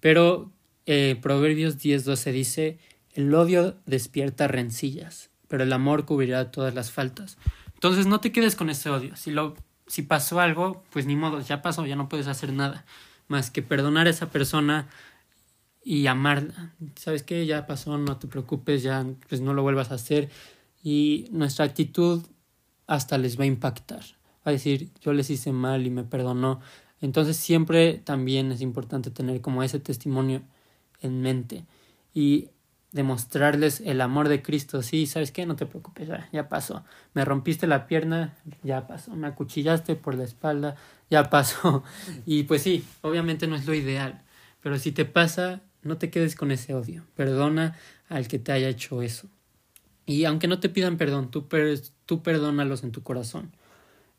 Pero 0.00 0.50
eh, 0.86 1.16
Proverbios 1.20 1.78
10:12 1.78 2.32
dice, 2.32 2.78
el 3.12 3.32
odio 3.34 3.76
despierta 3.86 4.48
rencillas, 4.48 5.30
pero 5.48 5.64
el 5.64 5.72
amor 5.72 6.06
cubrirá 6.06 6.50
todas 6.50 6.74
las 6.74 6.90
faltas. 6.90 7.36
Entonces 7.74 8.06
no 8.06 8.20
te 8.20 8.32
quedes 8.32 8.56
con 8.56 8.70
ese 8.70 8.88
odio. 8.88 9.16
Si 9.16 9.30
lo 9.30 9.54
si 9.86 10.02
pasó 10.02 10.40
algo, 10.40 10.82
pues 10.90 11.06
ni 11.06 11.14
modo, 11.14 11.40
ya 11.40 11.62
pasó, 11.62 11.86
ya 11.86 11.94
no 11.94 12.08
puedes 12.08 12.26
hacer 12.26 12.52
nada 12.52 12.84
más 13.28 13.50
que 13.50 13.62
perdonar 13.62 14.06
a 14.06 14.10
esa 14.10 14.30
persona 14.30 14.88
y 15.82 16.06
amarla. 16.06 16.74
¿Sabes 16.96 17.22
qué? 17.22 17.46
Ya 17.46 17.66
pasó, 17.66 17.96
no 17.98 18.16
te 18.18 18.26
preocupes, 18.26 18.82
ya 18.82 19.06
pues 19.28 19.40
no 19.40 19.54
lo 19.54 19.62
vuelvas 19.62 19.90
a 19.90 19.94
hacer 19.94 20.30
y 20.82 21.28
nuestra 21.30 21.64
actitud 21.64 22.22
hasta 22.86 23.18
les 23.18 23.38
va 23.38 23.44
a 23.44 23.46
impactar. 23.46 24.02
Va 24.46 24.50
a 24.50 24.52
decir, 24.52 24.90
yo 25.00 25.12
les 25.12 25.30
hice 25.30 25.52
mal 25.52 25.86
y 25.86 25.90
me 25.90 26.04
perdonó. 26.04 26.60
Entonces 27.00 27.36
siempre 27.36 27.94
también 27.94 28.52
es 28.52 28.60
importante 28.60 29.10
tener 29.10 29.40
como 29.40 29.62
ese 29.62 29.80
testimonio 29.80 30.42
en 31.00 31.20
mente 31.20 31.66
y 32.14 32.48
demostrarles 32.92 33.80
el 33.80 34.00
amor 34.00 34.28
de 34.28 34.42
Cristo. 34.42 34.82
Sí, 34.82 35.06
¿sabes 35.06 35.32
qué? 35.32 35.46
No 35.46 35.56
te 35.56 35.66
preocupes, 35.66 36.08
ya, 36.32 36.48
pasó. 36.48 36.84
Me 37.14 37.24
rompiste 37.24 37.66
la 37.66 37.86
pierna, 37.86 38.34
ya 38.62 38.86
pasó. 38.86 39.14
Me 39.14 39.26
acuchillaste 39.26 39.96
por 39.96 40.14
la 40.14 40.24
espalda, 40.24 40.76
ya 41.10 41.30
pasó. 41.30 41.82
Y 42.26 42.44
pues 42.44 42.62
sí, 42.62 42.84
obviamente 43.02 43.46
no 43.46 43.56
es 43.56 43.66
lo 43.66 43.74
ideal, 43.74 44.22
pero 44.62 44.78
si 44.78 44.92
te 44.92 45.04
pasa, 45.04 45.60
no 45.82 45.98
te 45.98 46.10
quedes 46.10 46.34
con 46.34 46.50
ese 46.50 46.74
odio. 46.74 47.04
Perdona 47.14 47.76
al 48.08 48.28
que 48.28 48.38
te 48.38 48.52
haya 48.52 48.68
hecho 48.68 49.02
eso. 49.02 49.28
Y 50.06 50.24
aunque 50.24 50.48
no 50.48 50.60
te 50.60 50.68
pidan 50.68 50.96
perdón, 50.96 51.30
tú, 51.30 51.48
per 51.48 51.80
tú 52.06 52.22
perdónalos 52.22 52.84
en 52.84 52.92
tu 52.92 53.02
corazón. 53.02 53.52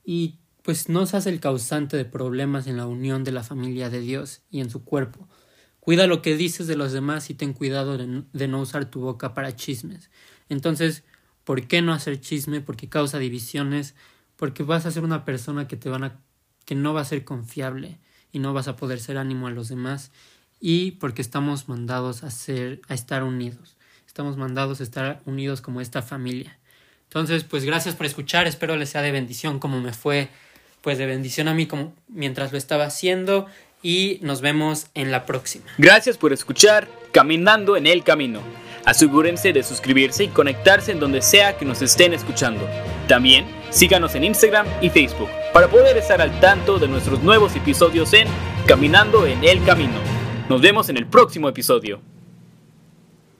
Y 0.03 0.36
pues 0.62 0.89
no 0.89 1.06
seas 1.06 1.25
el 1.27 1.39
causante 1.39 1.95
de 1.95 2.03
problemas 2.03 2.67
en 2.67 2.75
la 2.75 2.88
unión 2.88 3.23
de 3.23 3.32
la 3.32 3.43
familia 3.43 3.89
de 3.89 4.01
Dios 4.01 4.41
y 4.51 4.60
en 4.60 4.69
su 4.69 4.84
cuerpo. 4.84 5.27
Cuida 5.88 6.06
lo 6.06 6.21
que 6.21 6.36
dices 6.36 6.67
de 6.67 6.76
los 6.76 6.91
demás 6.91 7.30
y 7.30 7.34
ten 7.34 7.54
cuidado 7.54 7.97
de, 7.97 8.47
no 8.50 8.60
usar 8.60 8.91
tu 8.91 9.00
boca 9.00 9.34
para 9.34 9.56
chismes. 9.56 10.12
Entonces, 10.50 11.06
¿por 11.45 11.65
qué 11.65 11.82
no 11.82 11.93
hacer 11.93 12.19
chisme? 12.19 12.60
Porque 12.60 12.89
causa 12.89 13.19
divisiones, 13.19 13.95
porque 14.36 14.63
vas 14.63 14.86
a 14.86 14.91
ser 14.91 15.06
una 15.06 15.23
persona 15.23 15.69
que 15.69 15.78
te 15.78 15.88
van 15.88 16.04
a 16.04 16.19
que 16.65 16.76
no 16.76 16.93
va 16.93 17.00
a 17.00 17.06
ser 17.06 17.23
confiable 17.23 18.00
y 18.34 18.39
no 18.39 18.54
vas 18.54 18.67
a 18.67 18.76
poder 18.76 19.00
ser 19.00 19.17
ánimo 19.17 19.47
a 19.47 19.52
los 19.52 19.69
demás 19.69 20.12
y 20.60 20.91
porque 20.91 21.21
estamos 21.21 21.69
mandados 21.69 22.21
a 22.26 22.32
ser 22.32 22.82
a 22.89 22.93
estar 22.93 23.23
unidos. 23.23 23.78
Estamos 24.06 24.36
mandados 24.36 24.82
a 24.82 24.84
estar 24.84 25.21
unidos 25.23 25.62
como 25.62 25.80
esta 25.80 26.02
familia. 26.02 26.60
Entonces, 27.04 27.45
pues 27.45 27.63
gracias 27.63 27.95
por 27.95 28.08
escuchar, 28.08 28.45
espero 28.45 28.76
les 28.76 28.89
sea 28.89 29.04
de 29.04 29.13
bendición 29.13 29.60
como 29.60 29.80
me 29.80 29.93
fue 29.93 30.28
pues 30.82 30.97
de 30.97 31.06
bendición 31.06 31.47
a 31.47 31.54
mí 31.54 31.65
como 31.65 31.93
mientras 32.08 32.52
lo 32.52 32.58
estaba 32.58 32.86
haciendo 32.86 33.47
y 33.81 34.19
nos 34.21 34.41
vemos 34.41 34.87
en 34.93 35.11
la 35.11 35.25
próxima. 35.25 35.65
Gracias 35.77 36.17
por 36.17 36.33
escuchar 36.33 36.87
Caminando 37.11 37.77
en 37.77 37.87
el 37.87 38.03
Camino. 38.03 38.41
Asegúrense 38.85 39.51
de 39.51 39.63
suscribirse 39.63 40.23
y 40.23 40.27
conectarse 40.29 40.91
en 40.91 40.99
donde 40.99 41.21
sea 41.21 41.57
que 41.57 41.65
nos 41.65 41.81
estén 41.81 42.13
escuchando. 42.13 42.67
También 43.07 43.45
síganos 43.69 44.15
en 44.15 44.23
Instagram 44.23 44.65
y 44.81 44.89
Facebook 44.89 45.29
para 45.53 45.67
poder 45.67 45.97
estar 45.97 46.21
al 46.21 46.39
tanto 46.39 46.79
de 46.79 46.87
nuestros 46.87 47.21
nuevos 47.21 47.55
episodios 47.55 48.13
en 48.13 48.27
Caminando 48.65 49.25
en 49.27 49.43
el 49.43 49.63
Camino. 49.63 49.99
Nos 50.49 50.61
vemos 50.61 50.87
en 50.89 50.97
el 50.97 51.05
próximo 51.05 51.49
episodio. 51.49 52.16